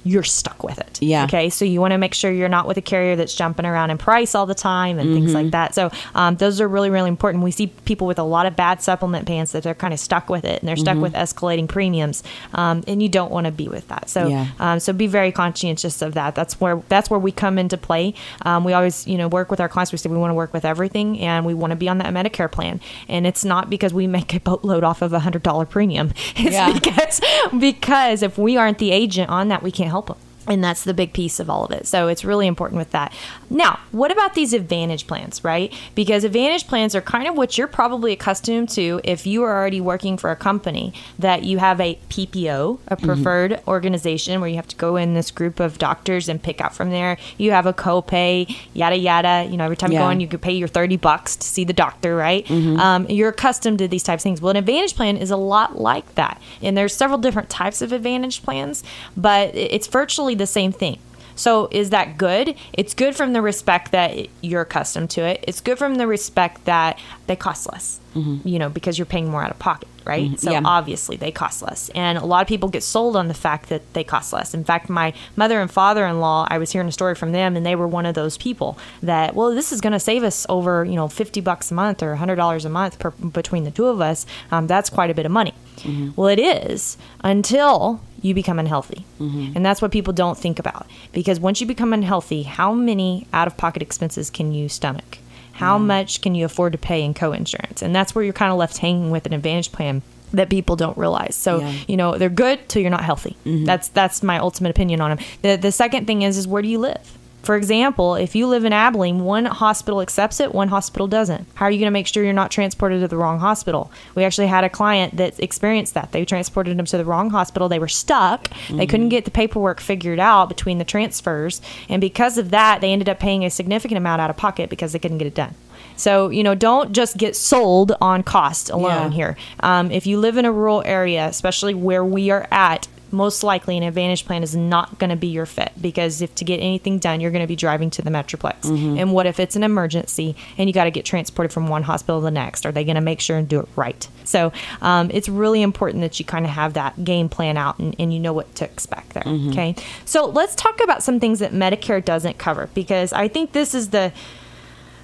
You're 0.04 0.22
stuck 0.22 0.62
with 0.64 0.78
it. 0.78 1.02
Yeah. 1.02 1.24
Okay. 1.24 1.50
So 1.50 1.64
you 1.64 1.80
want 1.80 1.92
to 1.92 1.98
make 1.98 2.14
sure 2.14 2.30
you're 2.32 2.48
not 2.48 2.66
with 2.66 2.76
a 2.76 2.80
carrier 2.82 3.16
that's 3.16 3.34
jumping 3.34 3.66
around 3.66 3.90
in 3.90 3.98
price 3.98 4.34
all 4.34 4.46
the 4.46 4.54
time 4.54 4.98
and 4.98 5.12
things 5.14 5.26
Mm-hmm. 5.28 5.34
like 5.34 5.50
that. 5.50 5.74
So 5.74 5.90
um, 6.14 6.36
those 6.36 6.60
are 6.60 6.68
really, 6.68 6.88
really 6.90 7.08
important. 7.08 7.44
We 7.44 7.50
see 7.50 7.66
people 7.84 8.06
with 8.06 8.18
a 8.18 8.22
lot 8.22 8.46
of 8.46 8.56
bad 8.56 8.80
supplement 8.82 9.26
plans 9.26 9.52
that 9.52 9.62
they're 9.64 9.74
kind 9.74 9.92
of 9.92 10.00
stuck 10.00 10.28
with 10.30 10.44
it 10.44 10.60
and 10.60 10.68
they're 10.68 10.76
stuck 10.76 10.94
Mm-hmm. 10.94 11.02
with 11.02 11.12
escalating 11.14 11.68
premiums, 11.68 12.22
um, 12.54 12.82
and 12.86 13.02
you 13.02 13.08
don't 13.08 13.30
want 13.30 13.44
to 13.46 13.52
be 13.52 13.68
with 13.68 13.86
that. 13.88 14.08
So 14.08 14.28
Yeah. 14.28 14.46
um, 14.58 14.80
so 14.80 14.92
be 14.92 15.06
very 15.06 15.32
conscientious 15.32 16.00
of 16.00 16.14
that. 16.14 16.34
That's 16.34 16.60
where 16.60 16.82
that's 16.88 17.10
where 17.10 17.20
we 17.20 17.30
come 17.32 17.58
into 17.58 17.76
play. 17.76 18.14
Um, 18.42 18.64
we 18.64 18.72
always 18.72 19.06
you 19.06 19.18
know 19.18 19.28
work 19.28 19.50
with 19.50 19.60
our 19.60 19.68
clients. 19.68 19.92
We 19.92 19.98
say 19.98 20.08
we 20.08 20.16
want 20.16 20.30
to 20.30 20.34
work 20.34 20.52
with 20.54 20.64
everything 20.64 21.18
and 21.20 21.44
we 21.44 21.54
want 21.54 21.72
to 21.72 21.76
be 21.76 21.88
on 21.88 21.98
that 21.98 22.14
Medicare 22.14 22.50
plan. 22.50 22.80
And 23.08 23.26
it's 23.26 23.44
not 23.44 23.68
because 23.68 23.92
we 23.92 24.06
make 24.06 24.32
a 24.34 24.40
boatload 24.40 24.84
off 24.84 25.02
of 25.02 25.12
a 25.12 25.18
hundred 25.20 25.42
dollar 25.42 25.66
premium. 25.66 26.12
It's 26.36 26.52
Yeah. 26.54 26.72
because 26.72 27.20
because 27.58 28.22
if 28.22 28.38
we 28.38 28.56
aren't 28.56 28.78
the 28.78 28.90
agent 28.90 29.30
on 29.30 29.48
that, 29.48 29.62
we 29.62 29.70
can't 29.70 29.87
help 29.88 30.06
them. 30.06 30.27
And 30.48 30.64
that's 30.64 30.82
the 30.84 30.94
big 30.94 31.12
piece 31.12 31.38
of 31.38 31.50
all 31.50 31.64
of 31.64 31.70
it. 31.70 31.86
So 31.86 32.08
it's 32.08 32.24
really 32.24 32.46
important 32.46 32.78
with 32.78 32.90
that. 32.92 33.12
Now, 33.50 33.78
what 33.92 34.10
about 34.10 34.34
these 34.34 34.52
advantage 34.52 35.06
plans, 35.06 35.44
right? 35.44 35.72
Because 35.94 36.24
advantage 36.24 36.66
plans 36.66 36.94
are 36.94 37.00
kind 37.02 37.28
of 37.28 37.36
what 37.36 37.58
you're 37.58 37.66
probably 37.68 38.12
accustomed 38.12 38.70
to 38.70 39.00
if 39.04 39.26
you 39.26 39.42
are 39.42 39.54
already 39.54 39.80
working 39.80 40.16
for 40.16 40.30
a 40.30 40.36
company 40.36 40.92
that 41.18 41.44
you 41.44 41.58
have 41.58 41.80
a 41.80 41.98
PPO, 42.08 42.78
a 42.88 42.96
preferred 42.96 43.60
organization 43.68 44.40
where 44.40 44.48
you 44.48 44.56
have 44.56 44.68
to 44.68 44.76
go 44.76 44.96
in 44.96 45.14
this 45.14 45.30
group 45.30 45.60
of 45.60 45.78
doctors 45.78 46.28
and 46.28 46.42
pick 46.42 46.60
out 46.60 46.74
from 46.74 46.90
there. 46.90 47.18
You 47.36 47.50
have 47.52 47.66
a 47.66 47.72
copay, 47.74 48.54
yada 48.74 48.96
yada. 48.96 49.46
You 49.50 49.56
know, 49.58 49.64
every 49.64 49.76
time 49.76 49.92
you 49.92 49.98
go 49.98 50.10
in, 50.10 50.20
you 50.20 50.28
could 50.28 50.40
pay 50.42 50.52
your 50.52 50.68
30 50.68 50.96
bucks 50.96 51.36
to 51.36 51.46
see 51.46 51.64
the 51.64 51.72
doctor, 51.74 52.16
right? 52.16 52.48
Um, 52.50 53.06
you're 53.10 53.28
accustomed 53.30 53.78
to 53.80 53.88
these 53.88 54.02
types 54.02 54.20
of 54.22 54.24
things. 54.24 54.40
Well, 54.40 54.50
an 54.50 54.56
advantage 54.56 54.94
plan 54.94 55.16
is 55.18 55.30
a 55.30 55.36
lot 55.36 55.78
like 55.78 56.14
that. 56.14 56.40
And 56.62 56.76
there's 56.76 56.94
several 56.94 57.18
different 57.18 57.50
types 57.50 57.82
of 57.82 57.92
advantage 57.92 58.42
plans, 58.42 58.82
but 59.16 59.54
it's 59.54 59.86
virtually 59.86 60.34
the 60.38 60.46
same 60.46 60.72
thing. 60.72 60.98
So 61.38 61.68
is 61.70 61.90
that 61.90 62.18
good? 62.18 62.56
It's 62.72 62.94
good 62.94 63.14
from 63.14 63.32
the 63.32 63.40
respect 63.40 63.92
that 63.92 64.26
you're 64.40 64.62
accustomed 64.62 65.10
to 65.10 65.20
it. 65.20 65.44
It's 65.46 65.60
good 65.60 65.78
from 65.78 65.94
the 65.94 66.08
respect 66.08 66.64
that 66.64 66.98
they 67.28 67.36
cost 67.36 67.70
less, 67.70 68.00
mm-hmm. 68.16 68.46
you 68.46 68.58
know, 68.58 68.68
because 68.68 68.98
you're 68.98 69.06
paying 69.06 69.30
more 69.30 69.44
out 69.44 69.52
of 69.52 69.58
pocket, 69.60 69.88
right? 70.04 70.24
Mm-hmm. 70.30 70.34
So 70.34 70.50
Yeah. 70.50 70.62
obviously 70.64 71.16
they 71.16 71.30
cost 71.30 71.62
less. 71.62 71.90
And 71.90 72.18
a 72.18 72.24
lot 72.24 72.42
of 72.42 72.48
people 72.48 72.68
get 72.68 72.82
sold 72.82 73.14
on 73.14 73.28
the 73.28 73.34
fact 73.34 73.68
that 73.68 73.82
they 73.94 74.02
cost 74.02 74.32
less. 74.32 74.52
In 74.52 74.64
fact, 74.64 74.90
my 74.90 75.12
mother 75.36 75.60
and 75.60 75.70
father 75.70 76.04
in 76.08 76.18
law, 76.18 76.44
I 76.50 76.58
was 76.58 76.72
hearing 76.72 76.88
a 76.88 76.92
story 76.92 77.14
from 77.14 77.30
them, 77.30 77.54
and 77.56 77.64
they 77.64 77.76
were 77.76 77.86
one 77.86 78.04
of 78.04 78.16
those 78.16 78.36
people 78.36 78.76
that, 79.00 79.36
well, 79.36 79.54
this 79.54 79.70
is 79.70 79.80
going 79.80 79.92
to 79.92 80.00
save 80.00 80.24
us 80.24 80.44
over, 80.48 80.84
you 80.84 80.96
know, 80.96 81.06
50 81.06 81.40
bucks 81.40 81.70
a 81.70 81.74
month 81.74 82.02
or 82.02 82.16
$100 82.16 82.64
a 82.64 82.68
month 82.68 82.98
per, 82.98 83.12
between 83.12 83.62
the 83.62 83.70
two 83.70 83.86
of 83.86 84.00
us. 84.00 84.26
Um, 84.50 84.66
that's 84.66 84.90
quite 84.90 85.10
a 85.10 85.14
bit 85.14 85.24
of 85.24 85.30
money. 85.30 85.54
Mm-hmm. 85.76 86.20
Well, 86.20 86.26
it 86.26 86.40
is 86.40 86.98
until 87.22 88.00
you 88.20 88.34
become 88.34 88.58
unhealthy. 88.58 89.04
Mm-hmm. 89.20 89.52
And 89.56 89.64
that's 89.64 89.80
what 89.80 89.90
people 89.92 90.12
don't 90.12 90.36
think 90.36 90.58
about. 90.58 90.86
Because 91.12 91.38
once 91.40 91.60
you 91.60 91.66
become 91.66 91.92
unhealthy, 91.92 92.42
how 92.42 92.72
many 92.72 93.26
out 93.32 93.46
of 93.46 93.56
pocket 93.56 93.82
expenses 93.82 94.30
can 94.30 94.52
you 94.52 94.68
stomach? 94.68 95.18
How 95.52 95.76
much 95.78 96.20
can 96.20 96.34
you 96.36 96.44
afford 96.44 96.72
to 96.72 96.78
pay 96.78 97.02
in 97.02 97.14
co-insurance? 97.14 97.82
And 97.82 97.94
that's 97.94 98.14
where 98.14 98.22
you're 98.24 98.32
kind 98.32 98.52
of 98.52 98.58
left 98.58 98.78
hanging 98.78 99.10
with 99.10 99.26
an 99.26 99.32
advantage 99.32 99.72
plan 99.72 100.02
that 100.32 100.50
people 100.50 100.76
don't 100.76 100.96
realize. 100.96 101.34
So, 101.34 101.60
Yeah. 101.60 101.72
you 101.88 101.96
know, 101.96 102.16
they're 102.16 102.28
good 102.28 102.68
till 102.68 102.80
you're 102.82 102.90
not 102.92 103.02
healthy. 103.04 103.36
Mm-hmm. 103.44 103.64
That's 103.64 103.88
that's 103.88 104.22
my 104.22 104.38
ultimate 104.38 104.70
opinion 104.70 105.00
on 105.00 105.10
them. 105.16 105.26
The 105.42 105.56
the 105.56 105.72
second 105.72 106.06
thing 106.06 106.22
is 106.22 106.36
is 106.36 106.46
where 106.46 106.62
do 106.62 106.68
you 106.68 106.78
live? 106.78 107.18
For 107.42 107.56
example, 107.56 108.14
if 108.14 108.34
you 108.34 108.46
live 108.46 108.64
in 108.66 108.72
Abilene, 108.74 109.20
one 109.24 109.46
hospital 109.46 110.02
accepts 110.02 110.38
it, 110.38 110.54
one 110.54 110.68
hospital 110.68 111.06
doesn't. 111.06 111.46
How 111.54 111.64
are 111.66 111.70
you 111.70 111.78
going 111.78 111.86
to 111.86 111.92
make 111.92 112.06
sure 112.06 112.22
you're 112.22 112.32
not 112.34 112.50
transported 112.50 113.00
to 113.00 113.08
the 113.08 113.16
wrong 113.16 113.38
hospital? 113.38 113.90
We 114.14 114.24
actually 114.24 114.48
had 114.48 114.64
a 114.64 114.68
client 114.68 115.16
that 115.16 115.40
experienced 115.40 115.94
that. 115.94 116.12
They 116.12 116.24
transported 116.26 116.76
them 116.76 116.84
to 116.86 116.98
the 116.98 117.06
wrong 117.06 117.30
hospital. 117.30 117.68
They 117.68 117.78
were 117.78 117.88
stuck. 117.88 118.50
They 118.68 118.86
couldn't 118.86 119.08
get 119.08 119.24
the 119.24 119.30
paperwork 119.30 119.80
figured 119.80 120.18
out 120.20 120.50
between 120.50 120.76
the 120.78 120.84
transfers. 120.84 121.62
And 121.88 122.00
because 122.02 122.36
of 122.36 122.50
that, 122.50 122.80
they 122.82 122.92
ended 122.92 123.08
up 123.08 123.18
paying 123.18 123.44
a 123.44 123.50
significant 123.50 123.96
amount 123.96 124.20
out 124.20 124.28
of 124.30 124.36
pocket 124.36 124.68
because 124.68 124.92
they 124.92 124.98
couldn't 124.98 125.18
get 125.18 125.26
it 125.26 125.34
done. 125.34 125.54
So, 125.96 126.28
you 126.28 126.42
know, 126.42 126.54
don't 126.54 126.92
just 126.92 127.16
get 127.16 127.34
sold 127.34 127.92
on 128.00 128.22
cost 128.24 128.68
alone 128.68 129.10
Yeah. 129.10 129.16
here. 129.16 129.36
Um, 129.60 129.90
if 129.90 130.06
you 130.06 130.20
live 130.20 130.36
in 130.36 130.44
a 130.44 130.52
rural 130.52 130.82
area, 130.84 131.26
especially 131.26 131.74
where 131.74 132.04
we 132.04 132.30
are 132.30 132.46
at, 132.50 132.88
most 133.10 133.42
likely 133.42 133.76
an 133.76 133.82
advantage 133.82 134.24
plan 134.24 134.42
is 134.42 134.54
not 134.54 134.98
going 134.98 135.10
to 135.10 135.16
be 135.16 135.28
your 135.28 135.46
fit 135.46 135.72
because 135.80 136.22
if 136.22 136.34
to 136.34 136.44
get 136.44 136.58
anything 136.58 136.98
done 136.98 137.20
you're 137.20 137.30
going 137.30 137.42
to 137.42 137.48
be 137.48 137.56
driving 137.56 137.90
to 137.90 138.02
the 138.02 138.10
metroplex 138.10 138.60
mm-hmm. 138.62 138.98
and 138.98 139.12
what 139.12 139.26
if 139.26 139.40
it's 139.40 139.56
an 139.56 139.62
emergency 139.62 140.36
and 140.56 140.68
you 140.68 140.72
got 140.72 140.84
to 140.84 140.90
get 140.90 141.04
transported 141.04 141.52
from 141.52 141.68
one 141.68 141.82
hospital 141.82 142.20
to 142.20 142.24
the 142.24 142.30
next 142.30 142.66
are 142.66 142.72
they 142.72 142.84
going 142.84 142.94
to 142.94 143.00
make 143.00 143.20
sure 143.20 143.36
and 143.36 143.48
do 143.48 143.60
it 143.60 143.68
right 143.76 144.08
so 144.24 144.52
um, 144.82 145.10
it's 145.12 145.28
really 145.28 145.62
important 145.62 146.02
that 146.02 146.18
you 146.18 146.24
kind 146.24 146.44
of 146.44 146.50
have 146.50 146.74
that 146.74 147.04
game 147.04 147.28
plan 147.28 147.56
out 147.56 147.78
and, 147.78 147.94
and 147.98 148.12
you 148.12 148.20
know 148.20 148.32
what 148.32 148.52
to 148.54 148.64
expect 148.64 149.10
there 149.10 149.22
mm-hmm. 149.24 149.50
okay 149.50 149.74
so 150.04 150.26
let's 150.26 150.54
talk 150.54 150.80
about 150.82 151.02
some 151.02 151.20
things 151.20 151.38
that 151.38 151.52
medicare 151.52 152.04
doesn't 152.04 152.38
cover 152.38 152.68
because 152.74 153.12
i 153.12 153.28
think 153.28 153.52
this 153.52 153.74
is 153.74 153.90
the 153.90 154.12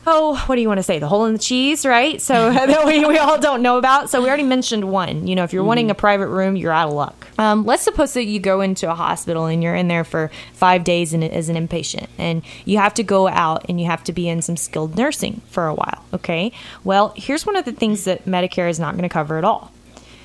oh, 0.06 0.42
what 0.46 0.56
do 0.56 0.60
you 0.60 0.68
want 0.68 0.78
to 0.78 0.82
say? 0.82 0.98
The 0.98 1.08
hole 1.08 1.24
in 1.26 1.34
the 1.34 1.38
cheese, 1.38 1.86
right? 1.86 2.20
So 2.20 2.50
that 2.52 2.86
we, 2.86 3.04
we 3.04 3.18
all 3.18 3.38
don't 3.38 3.62
know 3.62 3.78
about. 3.78 4.10
So 4.10 4.22
we 4.22 4.28
already 4.28 4.42
mentioned 4.42 4.90
one. 4.90 5.26
You 5.26 5.34
know, 5.34 5.44
if 5.44 5.52
you're 5.52 5.64
wanting 5.64 5.86
mm-hmm. 5.86 5.92
a 5.92 5.96
private 5.96 6.28
room, 6.28 6.56
you're 6.56 6.72
out 6.72 6.88
of 6.88 6.94
luck. 6.94 7.23
Um, 7.38 7.64
let's 7.64 7.82
suppose 7.82 8.14
that 8.14 8.24
you 8.24 8.38
go 8.40 8.60
into 8.60 8.90
a 8.90 8.94
hospital 8.94 9.46
and 9.46 9.62
you're 9.62 9.74
in 9.74 9.88
there 9.88 10.04
for 10.04 10.30
five 10.52 10.84
days 10.84 11.12
and 11.12 11.24
as 11.24 11.48
an 11.48 11.56
inpatient, 11.56 12.08
and 12.18 12.42
you 12.64 12.78
have 12.78 12.94
to 12.94 13.02
go 13.02 13.28
out 13.28 13.66
and 13.68 13.80
you 13.80 13.86
have 13.86 14.04
to 14.04 14.12
be 14.12 14.28
in 14.28 14.42
some 14.42 14.56
skilled 14.56 14.96
nursing 14.96 15.40
for 15.50 15.66
a 15.66 15.74
while. 15.74 16.04
Okay. 16.12 16.52
Well, 16.84 17.12
here's 17.16 17.46
one 17.46 17.56
of 17.56 17.64
the 17.64 17.72
things 17.72 18.04
that 18.04 18.24
Medicare 18.24 18.70
is 18.70 18.78
not 18.78 18.92
going 18.92 19.02
to 19.02 19.08
cover 19.08 19.38
at 19.38 19.44
all. 19.44 19.72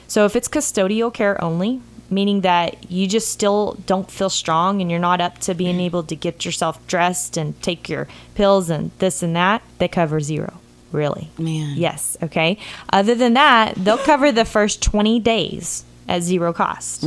So 0.08 0.26
if 0.26 0.36
it's 0.36 0.48
custodial 0.48 1.14
care 1.14 1.42
only, 1.44 1.82
meaning 2.10 2.42
that 2.42 2.92
you 2.92 3.08
just 3.08 3.30
still 3.30 3.78
don't 3.86 4.10
feel 4.10 4.30
strong 4.30 4.82
and 4.82 4.90
you're 4.90 5.00
not 5.00 5.22
up 5.22 5.38
to 5.40 5.54
being 5.54 5.80
able 5.80 6.04
to 6.04 6.16
get 6.16 6.46
yourself 6.46 6.86
dressed 6.88 7.38
and 7.38 7.60
take 7.62 7.88
your 7.88 8.08
pills 8.36 8.70
and 8.70 8.92
this 9.00 9.22
and 9.22 9.36
that, 9.36 9.62
they 9.78 9.88
cover 9.88 10.20
zero. 10.20 10.60
Really? 10.92 11.30
Man. 11.38 11.78
Yes. 11.78 12.18
Okay. 12.24 12.58
Other 12.92 13.14
than 13.14 13.34
that, 13.36 13.76
they'll 13.76 14.00
cover 14.00 14.32
the 14.32 14.46
first 14.46 14.82
20 14.82 15.20
days 15.20 15.86
at 16.10 16.24
zero 16.24 16.52
cost. 16.52 17.04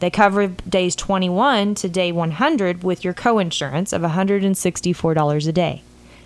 They 0.00 0.10
cover 0.10 0.46
days 0.68 0.96
21 0.96 1.74
to 1.76 1.88
day 1.88 2.12
100 2.12 2.82
with 2.82 3.04
your 3.04 3.12
co-insurance 3.12 3.92
of 3.92 4.00
$164 4.02 5.48
a 5.48 5.52
day. 5.52 5.82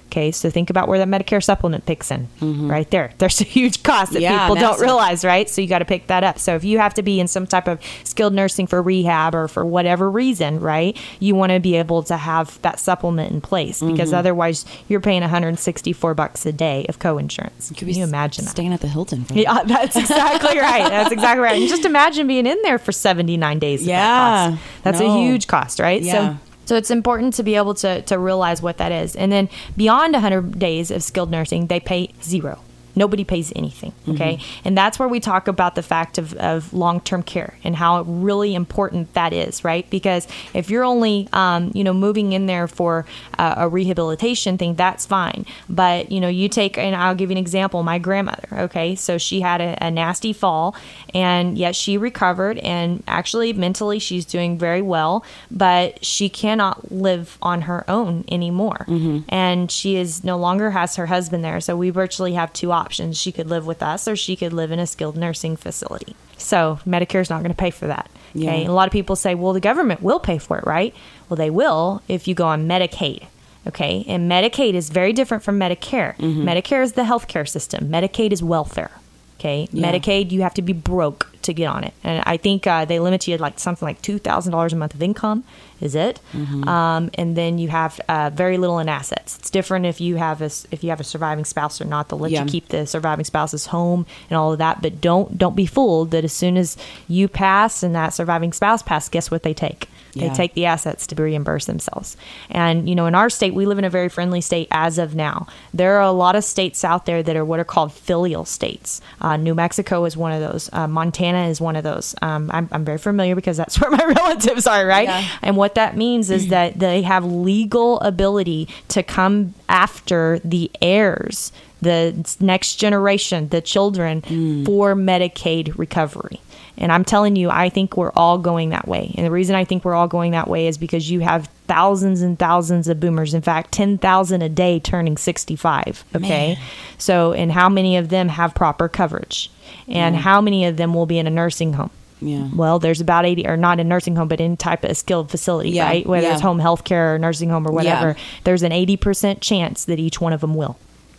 Okay, 0.09 0.31
so 0.31 0.49
think 0.49 0.71
about 0.71 0.89
where 0.89 0.99
that 1.05 1.09
Medicare 1.09 1.43
supplement 1.43 1.85
picks 1.85 2.11
in, 2.11 2.29
mm-hmm. 2.41 2.71
right 2.71 2.91
there. 2.91 3.13
There's 3.19 3.43
a 3.43 3.45
huge 3.45 3.83
cost 3.83 4.13
that 4.15 4.23
Yeah, 4.23 4.49
people 4.49 4.55
don't 4.55 4.81
realize, 4.81 5.23
right? 5.23 5.49
So 5.49 5.61
you 5.61 5.69
got 5.69 5.81
to 5.81 5.85
pick 5.85 6.07
that 6.07 6.25
up. 6.25 6.39
So 6.39 6.55
if 6.57 6.65
you 6.65 6.79
have 6.79 6.95
to 6.95 7.03
be 7.03 7.21
in 7.21 7.29
some 7.29 7.47
type 7.47 7.69
of 7.69 7.79
skilled 8.05 8.33
nursing 8.33 8.67
for 8.67 8.81
rehab 8.81 9.35
or 9.35 9.49
for 9.49 9.67
whatever 9.67 10.11
reason, 10.11 10.61
right? 10.61 10.97
You 11.21 11.35
want 11.35 11.53
to 11.53 11.61
be 11.61 11.77
able 11.77 12.03
to 12.05 12.17
have 12.17 12.61
that 12.63 12.81
supplement 12.81 13.33
in 13.33 13.43
place 13.43 13.83
because 13.83 14.09
mm-hmm. 14.09 14.19
otherwise 14.19 14.65
you're 14.89 15.01
paying 15.01 15.21
164 15.21 16.15
bucks 16.15 16.47
a 16.47 16.53
day 16.53 16.87
of 16.89 16.99
co-insurance. 16.99 17.71
Can 17.77 17.89
you 17.89 18.03
imagine 18.03 18.47
that? 18.47 18.51
staying 18.51 18.73
at 18.73 18.81
the 18.81 18.89
Hilton? 18.89 19.25
For 19.25 19.35
Yeah, 19.35 19.63
that's 19.65 19.95
exactly 19.95 20.59
right. 20.59 20.89
That's 20.89 21.13
exactly 21.13 21.43
right. 21.43 21.61
And 21.61 21.69
just 21.69 21.85
imagine 21.85 22.27
being 22.27 22.47
in 22.47 22.61
there 22.63 22.79
for 22.79 22.93
79 22.93 23.59
days. 23.59 23.85
that 23.85 23.91
Yeah. 23.91 24.51
cost. 24.51 24.63
That's 24.85 25.01
No. 25.01 25.15
a 25.15 25.19
huge 25.23 25.47
cost, 25.47 25.81
right? 25.81 26.01
Yeah. 26.01 26.13
So 26.13 26.48
so 26.69 26.77
it's 26.77 26.91
important 26.91 27.33
to 27.33 27.43
be 27.43 27.55
able 27.55 27.73
to, 27.77 28.03
to 28.03 28.19
realize 28.19 28.61
what 28.61 28.77
that 28.77 28.93
is. 28.93 29.17
And 29.17 29.33
then 29.33 29.49
beyond 29.75 30.13
100 30.13 30.59
days 30.59 30.91
of 30.91 31.03
skilled 31.03 31.31
nursing, 31.31 31.69
they 31.69 31.81
pay 31.81 32.11
zero. 32.23 32.61
Nobody 32.95 33.25
pays 33.25 33.53
anything. 33.55 33.93
Okay. 34.09 34.37
Mm-hmm. 34.37 34.69
And 34.69 34.79
that's 34.79 34.99
where 34.99 35.09
we 35.09 35.21
talk 35.21 35.49
about 35.49 35.75
the 35.75 35.83
fact 35.83 36.19
of, 36.19 36.35
of 36.35 36.73
long 36.73 37.01
term 37.01 37.23
care 37.23 37.55
and 37.65 37.77
how 37.77 38.03
really 38.03 38.55
important 38.55 39.13
that 39.15 39.33
is, 39.33 39.65
right? 39.65 39.89
Because 39.91 40.27
if 40.55 40.71
you're 40.71 40.85
only, 40.85 41.29
um, 41.33 41.71
you 41.75 41.85
know, 41.85 41.93
moving 41.93 42.33
in 42.33 42.47
there 42.47 42.69
for 42.69 43.07
uh, 43.39 43.55
a 43.59 43.69
rehabilitation 43.69 44.59
thing, 44.59 44.75
that's 44.75 45.07
fine. 45.07 45.47
But, 45.69 46.11
you 46.11 46.21
know, 46.21 46.29
you 46.29 46.49
take, 46.49 46.79
and 46.79 46.97
I'll 46.97 47.15
give 47.15 47.31
you 47.31 47.35
an 47.35 47.39
example 47.39 47.83
my 47.83 47.99
grandmother, 47.99 48.49
okay? 48.53 48.95
So 48.95 49.19
she 49.19 49.41
had 49.41 49.61
a, 49.61 49.77
a 49.85 49.91
nasty 49.91 50.33
fall 50.33 50.75
and 51.15 51.57
yet 51.57 51.77
she 51.77 51.97
recovered 51.99 52.59
and 52.59 53.03
actually 53.07 53.53
mentally 53.53 53.99
she's 53.99 54.25
doing 54.25 54.59
very 54.59 54.83
well, 54.83 55.25
but 55.51 56.05
she 56.05 56.29
cannot 56.29 56.91
live 56.91 57.39
on 57.43 57.63
her 57.63 57.89
own 57.89 58.25
anymore. 58.31 58.85
Mm-hmm. 58.89 59.21
And 59.29 59.71
she 59.71 59.97
is 59.97 60.25
no 60.25 60.37
longer 60.37 60.71
has 60.71 60.97
her 60.97 61.07
husband 61.07 61.45
there. 61.45 61.61
So 61.61 61.77
we 61.77 61.91
virtually 61.91 62.35
have 62.35 62.53
two 62.53 62.73
options. 62.79 63.19
She 63.19 63.33
could 63.33 63.49
live 63.49 63.67
with 63.67 63.83
us 63.83 64.09
or 64.09 64.17
she 64.17 64.37
could 64.37 64.53
live 64.53 64.71
in 64.71 64.79
a 64.79 64.87
skilled 64.87 65.17
nursing 65.17 65.57
facility. 65.57 66.15
So 66.37 66.79
Medicare 66.87 67.21
is 67.21 67.31
not 67.31 67.43
going 67.43 67.51
to 67.51 67.57
pay 67.57 67.71
for 67.71 67.87
that. 67.87 68.11
Yeah. 68.35 68.51
Okay. 68.51 68.61
And 68.63 68.71
a 68.71 68.73
lot 68.73 68.87
of 68.87 68.93
people 68.93 69.17
say, 69.17 69.35
well, 69.35 69.53
the 69.53 69.61
government 69.61 70.03
will 70.03 70.21
pay 70.21 70.39
for 70.39 70.59
it, 70.59 70.67
right? 70.67 70.95
Well, 71.29 71.37
they 71.37 71.51
will 71.51 72.03
if 72.09 72.29
you 72.29 72.35
go 72.35 72.47
on 72.47 72.69
Medicaid. 72.69 73.27
Okay. 73.67 74.05
And 74.07 74.31
Medicaid 74.31 74.75
is 74.75 74.91
very 74.91 75.13
different 75.13 75.43
from 75.43 75.59
Medicare. 75.59 76.17
Mm-hmm. 76.17 76.49
Medicare 76.49 76.83
is 76.83 76.93
the 76.93 77.03
healthcare 77.03 77.49
system, 77.49 77.89
Medicaid 77.89 78.33
is 78.33 78.43
welfare. 78.43 78.93
Okay. 79.39 79.69
Yeah. 79.71 79.93
Medicaid, 79.93 80.33
you 80.33 80.43
have 80.43 80.55
to 80.55 80.63
be 80.63 80.73
broke 80.73 81.31
to 81.43 81.53
get 81.53 81.67
on 81.67 81.85
it. 81.85 81.95
And 82.03 82.23
I 82.27 82.37
think 82.37 82.67
uh, 82.67 82.85
they 82.85 82.99
limit 82.99 83.29
you 83.29 83.37
to 83.37 83.43
like 83.43 83.61
something 83.61 83.87
like 83.87 84.03
$2,000 84.03 84.73
a 84.73 84.77
month 84.77 84.95
of 84.95 85.03
income 85.03 85.45
is 85.81 85.95
it. 85.95 86.21
Mm-hmm. 86.33 86.69
Um, 86.69 87.11
and 87.15 87.37
then 87.37 87.59
you 87.59 87.69
have 87.69 88.01
uh, 88.09 88.31
very 88.33 88.59
little 88.59 88.79
in 88.79 88.89
assets. 88.89 89.39
It's 89.39 89.51
different 89.51 89.87
if 89.87 90.01
you 90.01 90.17
have 90.17 90.43
a 90.43 90.51
if 90.71 90.83
you 90.83 90.91
have 90.91 91.01
a 91.01 91.05
surviving 91.05 91.45
spouse 91.45 91.81
or 91.81 91.85
not. 91.85 92.09
They'll 92.09 92.19
let 92.19 92.31
yeah. 92.31 92.45
you 92.45 92.49
keep 92.49 92.69
the 92.69 92.87
surviving 92.87 93.25
spouse's 93.25 93.67
home 93.67 94.07
and 94.31 94.37
all 94.37 94.53
of 94.53 94.59
that. 94.59 94.83
But 94.83 95.01
don't 95.01 95.39
don't 95.39 95.57
be 95.57 95.67
fooled 95.67 96.11
that 96.11 96.25
as 96.25 96.33
soon 96.33 96.57
as 96.57 96.77
you 97.07 97.29
pass 97.29 97.83
and 97.83 97.95
that 97.95 98.11
surviving 98.11 98.53
spouse 98.53 98.83
passes, 98.83 99.09
guess 99.09 99.31
what 99.31 99.43
they 99.43 99.55
take? 99.55 99.89
They 100.19 100.29
take 100.31 100.55
the 100.55 100.67
assets 100.67 101.07
to 101.09 101.23
reimburse 101.23 101.67
themselves. 101.67 102.17
And, 102.51 102.89
you 102.89 102.95
know, 102.95 103.07
in 103.07 103.15
our 103.15 103.31
state, 103.31 103.55
we 103.55 103.67
live 103.67 103.79
in 103.79 103.85
a 103.85 103.91
very 103.91 104.09
friendly 104.09 104.41
state 104.41 104.69
as 104.71 104.99
of 104.99 105.15
now. 105.15 105.47
There 105.73 105.97
are 105.97 106.03
a 106.03 106.13
lot 106.13 106.37
of 106.37 106.45
states 106.45 106.85
out 106.85 107.07
there 107.07 107.23
that 107.23 107.37
are 107.37 107.45
what 107.45 107.61
are 107.61 107.65
called 107.65 107.93
filial 107.93 108.45
states. 108.45 109.01
Uh, 109.21 109.37
New 109.37 109.55
Mexico 109.55 110.05
is 110.05 110.17
one 110.17 110.33
of 110.33 110.41
those. 110.41 110.71
Uh, 110.73 110.89
Montana 110.89 111.49
is 111.49 111.61
one 111.61 111.77
of 111.77 111.85
those. 111.85 112.15
Um, 112.23 112.51
I'm, 112.53 112.69
I'm, 112.73 112.85
very 112.85 112.99
familiar 112.99 113.35
because 113.35 113.57
that's 113.57 113.79
where 113.81 113.91
my 113.91 114.05
relatives 114.05 114.67
are, 114.67 114.87
right? 114.87 115.09
Yeah. 115.09 115.29
And 115.43 115.57
what 115.57 115.68
that 115.75 115.97
means 115.97 116.31
is 116.31 116.49
that 116.49 116.79
they 116.79 117.03
have 117.03 117.25
legal 117.25 118.01
ability 118.01 118.69
to 118.89 119.03
come 119.03 119.55
after 119.69 120.41
the 120.45 120.71
heirs 120.81 121.53
the 121.81 122.37
next 122.41 122.77
generation, 122.77 123.49
the 123.49 123.61
children, 123.61 124.23
mm. 124.23 124.67
for 124.67 124.95
Medicaid 124.95 125.77
recovery. 125.79 126.41
And 126.77 126.93
I'm 126.93 127.05
telling 127.05 127.35
you, 127.35 127.51
I 127.51 127.71
think 127.71 127.97
we're 127.97 128.13
all 128.13 128.39
going 128.39 128.71
that 128.71 128.87
way. 128.87 129.13
And 129.17 129.27
the 129.27 129.31
reason 129.31 129.57
I 129.57 129.65
think 129.65 129.85
we're 129.85 129.95
all 129.95 130.07
going 130.07 130.33
that 130.33 130.49
way 130.49 130.69
is 130.69 130.79
because 130.79 131.11
you 131.11 131.21
have 131.21 131.49
thousands 131.67 132.23
and 132.23 132.39
thousands 132.39 132.87
of 132.87 133.01
boomers. 133.01 133.35
In 133.35 133.43
fact, 133.43 133.73
10,000 133.73 134.43
a 134.43 134.49
day 134.49 134.79
turning 134.79 135.17
65. 135.17 136.05
Okay. 136.15 136.55
Man. 136.55 136.65
So, 136.99 137.33
and 137.33 137.51
how 137.51 137.69
many 137.69 137.97
of 137.97 138.11
them 138.11 138.29
have 138.29 138.55
proper 138.55 138.89
coverage? 138.89 139.51
And 139.89 140.15
yeah. 140.15 140.21
how 140.21 140.41
many 140.41 140.67
of 140.67 140.77
them 140.77 140.95
will 140.95 141.07
be 141.07 141.19
in 141.19 141.27
a 141.27 141.31
nursing 141.31 141.73
home? 141.73 141.91
Yeah. 142.21 142.49
Well, 142.55 142.79
there's 142.79 143.01
about 143.01 143.27
80, 143.27 143.47
or 143.47 143.57
not 143.57 143.81
in 143.81 143.89
nursing 143.89 144.17
home, 144.17 144.29
but 144.29 144.41
in 144.41 144.57
type 144.57 144.85
of 144.85 144.97
skilled 144.97 145.31
facility, 145.31 145.71
yeah. 145.71 145.85
right? 145.85 146.07
Whether 146.07 146.27
yeah. 146.27 146.33
it's 146.35 146.43
home 146.43 146.59
health 146.59 146.85
care 146.85 147.15
or 147.15 147.19
nursing 147.19 147.51
home 147.51 147.67
or 147.67 147.73
whatever, 147.73 148.17
there's 148.45 148.63
an 148.63 148.73
80% 148.73 149.41
chance 149.41 149.85
that 149.85 149.99
each 149.99 150.21
one 150.21 150.33
of 150.33 150.41
them 150.41 150.55
will. 150.55 150.79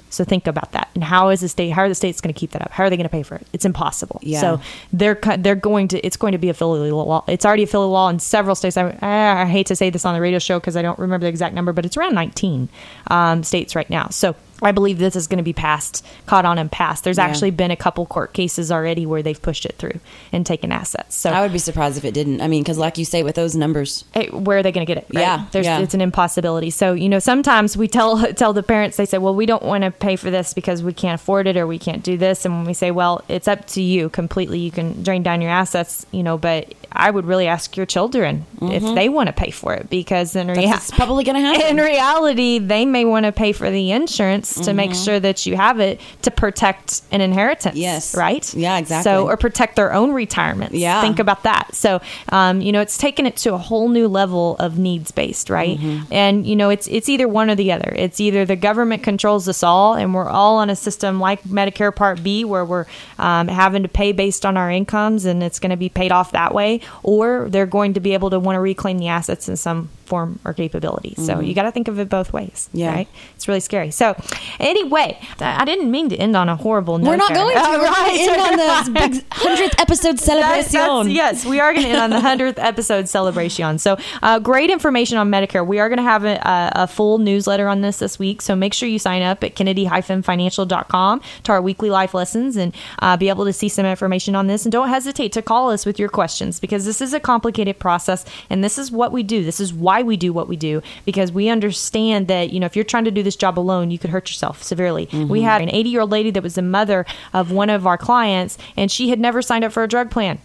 So 0.09 0.23
think 0.23 0.47
about 0.47 0.71
that. 0.71 0.89
And 0.95 1.03
how 1.03 1.29
is 1.29 1.41
the 1.41 1.49
state? 1.49 1.69
How 1.69 1.83
are 1.83 1.89
the 1.89 1.95
states 1.95 2.19
going 2.19 2.33
to 2.33 2.39
keep 2.39 2.51
that 2.51 2.61
up? 2.61 2.71
How 2.71 2.83
are 2.83 2.89
they 2.89 2.97
going 2.97 3.05
to 3.05 3.11
pay 3.11 3.23
for 3.23 3.35
it? 3.35 3.45
It's 3.53 3.65
impossible. 3.65 4.19
Yeah. 4.23 4.41
So 4.41 4.61
they're 4.91 5.19
they're 5.37 5.55
going 5.55 5.87
to. 5.89 6.05
It's 6.05 6.17
going 6.17 6.31
to 6.31 6.37
be 6.37 6.49
a 6.49 6.53
filial 6.53 7.05
law. 7.05 7.23
It's 7.27 7.45
already 7.45 7.63
a 7.63 7.67
filial 7.67 7.91
law 7.91 8.09
in 8.09 8.19
several 8.19 8.55
states. 8.55 8.75
I, 8.75 8.97
I 9.01 9.45
hate 9.45 9.67
to 9.67 9.75
say 9.75 9.89
this 9.89 10.05
on 10.05 10.15
the 10.15 10.21
radio 10.21 10.39
show 10.39 10.59
because 10.59 10.75
I 10.75 10.81
don't 10.81 10.97
remember 10.97 11.25
the 11.25 11.29
exact 11.29 11.53
number, 11.53 11.73
but 11.73 11.85
it's 11.85 11.95
around 11.95 12.15
19 12.15 12.69
um, 13.07 13.43
states 13.43 13.75
right 13.75 13.89
now. 13.89 14.07
So 14.09 14.35
I 14.61 14.71
believe 14.71 14.97
this 14.97 15.15
is 15.15 15.27
going 15.27 15.37
to 15.37 15.43
be 15.43 15.53
passed, 15.53 16.05
caught 16.25 16.45
on 16.45 16.57
and 16.57 16.71
passed. 16.71 17.03
There's 17.03 17.17
yeah. 17.17 17.25
actually 17.25 17.51
been 17.51 17.71
a 17.71 17.75
couple 17.75 18.05
court 18.05 18.33
cases 18.33 18.71
already 18.71 19.05
where 19.05 19.23
they've 19.23 19.41
pushed 19.41 19.65
it 19.65 19.75
through 19.77 19.99
and 20.31 20.45
taken 20.45 20.71
assets. 20.71 21.15
So 21.15 21.29
I 21.29 21.41
would 21.41 21.53
be 21.53 21.59
surprised 21.59 21.97
if 21.97 22.05
it 22.05 22.13
didn't. 22.13 22.41
I 22.41 22.47
mean, 22.47 22.63
because 22.63 22.77
like 22.77 22.97
you 22.97 23.05
say, 23.05 23.23
with 23.23 23.35
those 23.35 23.55
numbers, 23.55 24.05
hey, 24.13 24.27
where 24.27 24.57
are 24.57 24.63
they 24.63 24.71
going 24.71 24.85
to 24.85 24.93
get 24.93 25.01
it? 25.01 25.07
Right? 25.13 25.21
Yeah, 25.21 25.45
There's, 25.51 25.65
yeah, 25.65 25.79
it's 25.79 25.93
an 25.93 26.01
impossibility. 26.01 26.69
So 26.69 26.93
you 26.93 27.09
know, 27.09 27.19
sometimes 27.19 27.77
we 27.77 27.87
tell 27.87 28.17
tell 28.33 28.53
the 28.53 28.63
parents, 28.63 28.97
they 28.97 29.05
say, 29.05 29.17
well, 29.17 29.35
we 29.35 29.45
don't 29.45 29.63
want 29.63 29.83
to 29.83 29.91
pay 29.91 30.15
for 30.15 30.29
this 30.29 30.53
because 30.53 30.83
we 30.83 30.93
can't 30.93 31.19
afford 31.19 31.47
it 31.47 31.57
or 31.57 31.65
we 31.67 31.79
can't 31.79 32.03
do 32.03 32.17
this. 32.17 32.45
And 32.45 32.55
when 32.55 32.65
we 32.65 32.73
say, 32.73 32.91
well, 32.91 33.23
it's 33.27 33.47
up 33.47 33.65
to 33.67 33.81
you 33.81 34.09
completely, 34.09 34.59
you 34.59 34.71
can 34.71 35.03
drain 35.03 35.23
down 35.23 35.41
your 35.41 35.51
assets, 35.51 36.05
you 36.11 36.23
know, 36.23 36.37
but 36.37 36.73
I 36.91 37.11
would 37.11 37.25
really 37.25 37.47
ask 37.47 37.77
your 37.77 37.85
children 37.85 38.45
mm-hmm. 38.55 38.71
if 38.71 38.95
they 38.95 39.09
want 39.09 39.27
to 39.27 39.33
pay 39.33 39.51
for 39.51 39.73
it 39.73 39.89
because 39.89 40.35
in 40.35 40.47
reality, 40.47 40.95
probably 40.95 41.23
going 41.23 41.35
to 41.41 41.41
happen. 41.41 41.77
In 41.77 41.83
reality, 41.83 42.59
they 42.59 42.85
may 42.85 43.05
want 43.05 43.25
to 43.25 43.31
pay 43.31 43.51
for 43.51 43.69
the 43.69 43.91
insurance 43.91 44.53
mm-hmm. 44.53 44.63
to 44.63 44.73
make 44.73 44.91
mm-hmm. 44.91 45.03
sure 45.03 45.19
that 45.19 45.45
you 45.45 45.55
have 45.55 45.79
it 45.79 46.01
to 46.23 46.31
protect 46.31 47.03
an 47.11 47.21
inheritance. 47.21 47.75
Yes. 47.75 48.15
Right. 48.15 48.51
Yeah. 48.53 48.77
Exactly. 48.79 49.03
So 49.03 49.27
or 49.27 49.37
protect 49.37 49.75
their 49.75 49.93
own 49.93 50.11
retirement. 50.13 50.73
Yeah. 50.73 51.01
Think 51.01 51.19
about 51.19 51.43
that. 51.43 51.75
So, 51.75 52.01
um, 52.29 52.61
you 52.61 52.71
know, 52.71 52.81
it's 52.81 52.97
taken 52.97 53.25
it 53.25 53.37
to 53.37 53.53
a 53.53 53.57
whole 53.57 53.89
new 53.89 54.07
level 54.07 54.55
of 54.57 54.79
needs 54.79 55.11
based, 55.11 55.49
right? 55.49 55.77
Mm-hmm. 55.77 56.11
And 56.13 56.47
you 56.47 56.55
know, 56.55 56.69
it's 56.69 56.87
it's 56.87 57.07
either 57.07 57.27
one 57.27 57.49
or 57.49 57.55
the 57.55 57.71
other. 57.71 57.93
It's 57.95 58.19
either 58.19 58.45
the 58.45 58.55
government 58.55 59.03
controls 59.03 59.47
us 59.47 59.61
all, 59.61 59.93
and 59.93 60.13
we're 60.13 60.29
all 60.29 60.57
on 60.57 60.69
a 60.69 60.75
system 60.75 61.19
like 61.19 61.43
Medicare 61.43 61.95
Part 61.95 62.23
B, 62.23 62.43
where 62.43 62.65
we're 62.65 62.85
um, 63.19 63.47
having 63.47 63.83
to 63.83 63.89
pay 63.89 64.11
based 64.11 64.45
on 64.45 64.57
our 64.57 64.71
incomes, 64.71 65.25
and 65.25 65.43
it's 65.43 65.59
going 65.59 65.69
to 65.69 65.77
be 65.77 65.89
paid 65.89 66.11
off 66.11 66.31
that 66.31 66.53
way 66.53 66.78
or 67.03 67.47
they're 67.49 67.65
going 67.65 67.93
to 67.93 67.99
be 67.99 68.13
able 68.13 68.29
to 68.29 68.39
want 68.39 68.55
to 68.55 68.59
reclaim 68.59 68.97
the 68.97 69.07
assets 69.07 69.49
in 69.49 69.55
some 69.55 69.89
form 70.09 70.39
or 70.43 70.53
capability. 70.53 71.11
Mm-hmm. 71.11 71.25
So 71.25 71.39
you 71.39 71.53
got 71.53 71.63
to 71.63 71.71
think 71.71 71.87
of 71.87 71.99
it 71.99 72.09
both 72.09 72.33
ways. 72.33 72.69
Yeah. 72.73 72.93
Right? 72.93 73.07
It's 73.35 73.47
really 73.47 73.59
scary. 73.59 73.91
So 73.91 74.15
anyway, 74.59 75.17
I 75.39 75.63
didn't 75.63 75.91
mean 75.91 76.09
to 76.09 76.17
end 76.17 76.35
on 76.35 76.49
a 76.49 76.55
horrible 76.55 76.97
note. 76.97 77.07
We're 77.07 77.17
not 77.17 77.29
there. 77.29 77.37
going 77.37 77.55
to. 77.55 77.61
We're 77.69 77.85
right. 77.85 78.19
end 78.19 78.41
on 78.41 78.93
the 78.93 78.99
big 78.99 79.29
100th 79.29 79.79
episode 79.79 80.19
celebration. 80.19 80.71
That's, 80.71 81.09
yes, 81.09 81.45
we 81.45 81.59
are 81.59 81.73
going 81.73 81.85
to 81.85 81.91
end 81.91 82.01
on 82.01 82.09
the 82.09 82.17
100th 82.17 82.55
episode 82.57 83.07
celebration. 83.07 83.77
So 83.77 83.97
uh, 84.23 84.39
great 84.39 84.69
information 84.69 85.17
on 85.17 85.29
Medicare. 85.29 85.65
We 85.65 85.79
are 85.79 85.87
going 85.87 85.97
to 85.97 86.03
have 86.03 86.25
a, 86.25 86.39
a, 86.75 86.87
full 86.87 87.19
newsletter 87.19 87.67
on 87.67 87.81
this 87.81 87.99
this 87.99 88.17
week. 88.17 88.41
So 88.41 88.55
make 88.55 88.73
sure 88.73 88.89
you 88.89 88.97
sign 88.97 89.21
up 89.21 89.43
at 89.43 89.55
kennedy-financial.com 89.55 91.21
to 91.43 91.51
our 91.51 91.61
weekly 91.61 91.89
life 91.91 92.13
lessons 92.15 92.57
and 92.57 92.75
uh, 92.99 93.15
be 93.15 93.29
able 93.29 93.45
to 93.45 93.53
see 93.53 93.69
some 93.69 93.85
information 93.85 94.35
on 94.35 94.47
this. 94.47 94.65
And 94.65 94.71
don't 94.71 94.89
hesitate 94.89 95.31
to 95.33 95.41
call 95.43 95.69
us 95.69 95.85
with 95.85 95.99
your 95.99 96.09
questions 96.09 96.59
because 96.59 96.85
this 96.85 96.99
is 96.99 97.13
a 97.13 97.19
complicated 97.19 97.77
process 97.77 98.25
and 98.49 98.63
this 98.63 98.77
is 98.79 98.91
what 98.91 99.11
we 99.11 99.21
do. 99.21 99.43
This 99.43 99.59
is 99.59 99.73
why 99.73 99.98
we 100.03 100.17
do 100.17 100.33
what 100.33 100.47
we 100.47 100.55
do 100.55 100.81
because 101.05 101.31
we 101.31 101.49
understand 101.49 102.27
that, 102.27 102.51
you 102.51 102.59
know, 102.59 102.65
if 102.65 102.75
you're 102.75 102.85
trying 102.85 103.05
to 103.05 103.11
do 103.11 103.23
this 103.23 103.35
job 103.35 103.57
alone, 103.57 103.91
you 103.91 103.99
could 103.99 104.09
hurt 104.09 104.29
yourself 104.29 104.63
severely. 104.63 105.07
Mm-hmm. 105.07 105.27
We 105.29 105.41
had 105.41 105.61
an 105.61 105.69
80 105.69 105.89
year 105.89 106.01
old 106.01 106.11
lady 106.11 106.31
that 106.31 106.43
was 106.43 106.55
the 106.55 106.61
mother 106.61 107.05
of 107.33 107.51
one 107.51 107.69
of 107.69 107.85
our 107.87 107.97
clients 107.97 108.57
and 108.75 108.91
she 108.91 109.09
had 109.09 109.19
never 109.19 109.41
signed 109.41 109.63
up 109.63 109.71
for 109.71 109.83
a 109.83 109.87
drug 109.87 110.11
plan. 110.11 110.39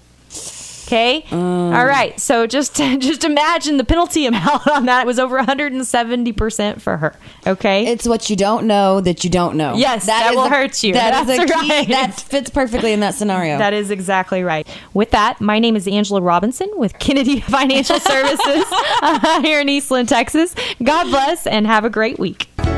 Okay. 0.87 1.25
Um. 1.31 1.75
All 1.75 1.85
right. 1.85 2.18
So 2.20 2.47
just 2.47 2.77
just 2.77 3.25
imagine 3.25 3.77
the 3.77 3.85
penalty 3.85 4.27
amount 4.27 4.66
on 4.68 4.87
that 4.87 5.03
it 5.03 5.07
was 5.07 5.18
over 5.18 5.37
170 5.37 6.33
percent 6.33 6.83
for 6.83 6.97
her. 6.99 7.16
Okay. 7.47 7.87
It's 7.87 8.07
what 8.07 8.31
you 8.31 8.37
don't 8.37 8.66
know 8.66 9.01
that 9.01 9.25
you 9.25 9.31
don't 9.31 9.57
know. 9.57 9.75
Yes, 9.75 10.07
that, 10.07 10.31
that 10.31 10.35
will 10.35 10.44
a, 10.44 10.49
hurt 10.49 10.83
you. 10.83 10.94
That 10.94 11.27
That's 11.27 11.53
key, 11.53 11.70
right. 11.70 11.88
That 11.88 12.20
fits 12.20 12.51
perfectly 12.51 12.92
in 12.92 13.01
that 13.01 13.14
scenario. 13.14 13.59
That 13.59 13.73
is 13.73 13.90
exactly 13.90 14.42
right. 14.42 14.66
With 14.92 15.11
that, 15.11 15.40
my 15.40 15.59
name 15.59 15.77
is 15.77 15.88
Angela 15.88 16.20
Robinson 16.20 16.70
with 16.77 16.99
Kennedy 16.99 17.40
Financial 17.55 17.99
Services 18.01 18.64
uh, 19.03 19.40
here 19.42 19.61
in 19.61 19.68
Eastland, 19.68 20.09
Texas. 20.09 20.55
God 20.83 21.05
bless 21.05 21.47
and 21.47 21.66
have 21.66 21.85
a 21.85 21.90
great 21.90 22.18
week. 22.18 22.49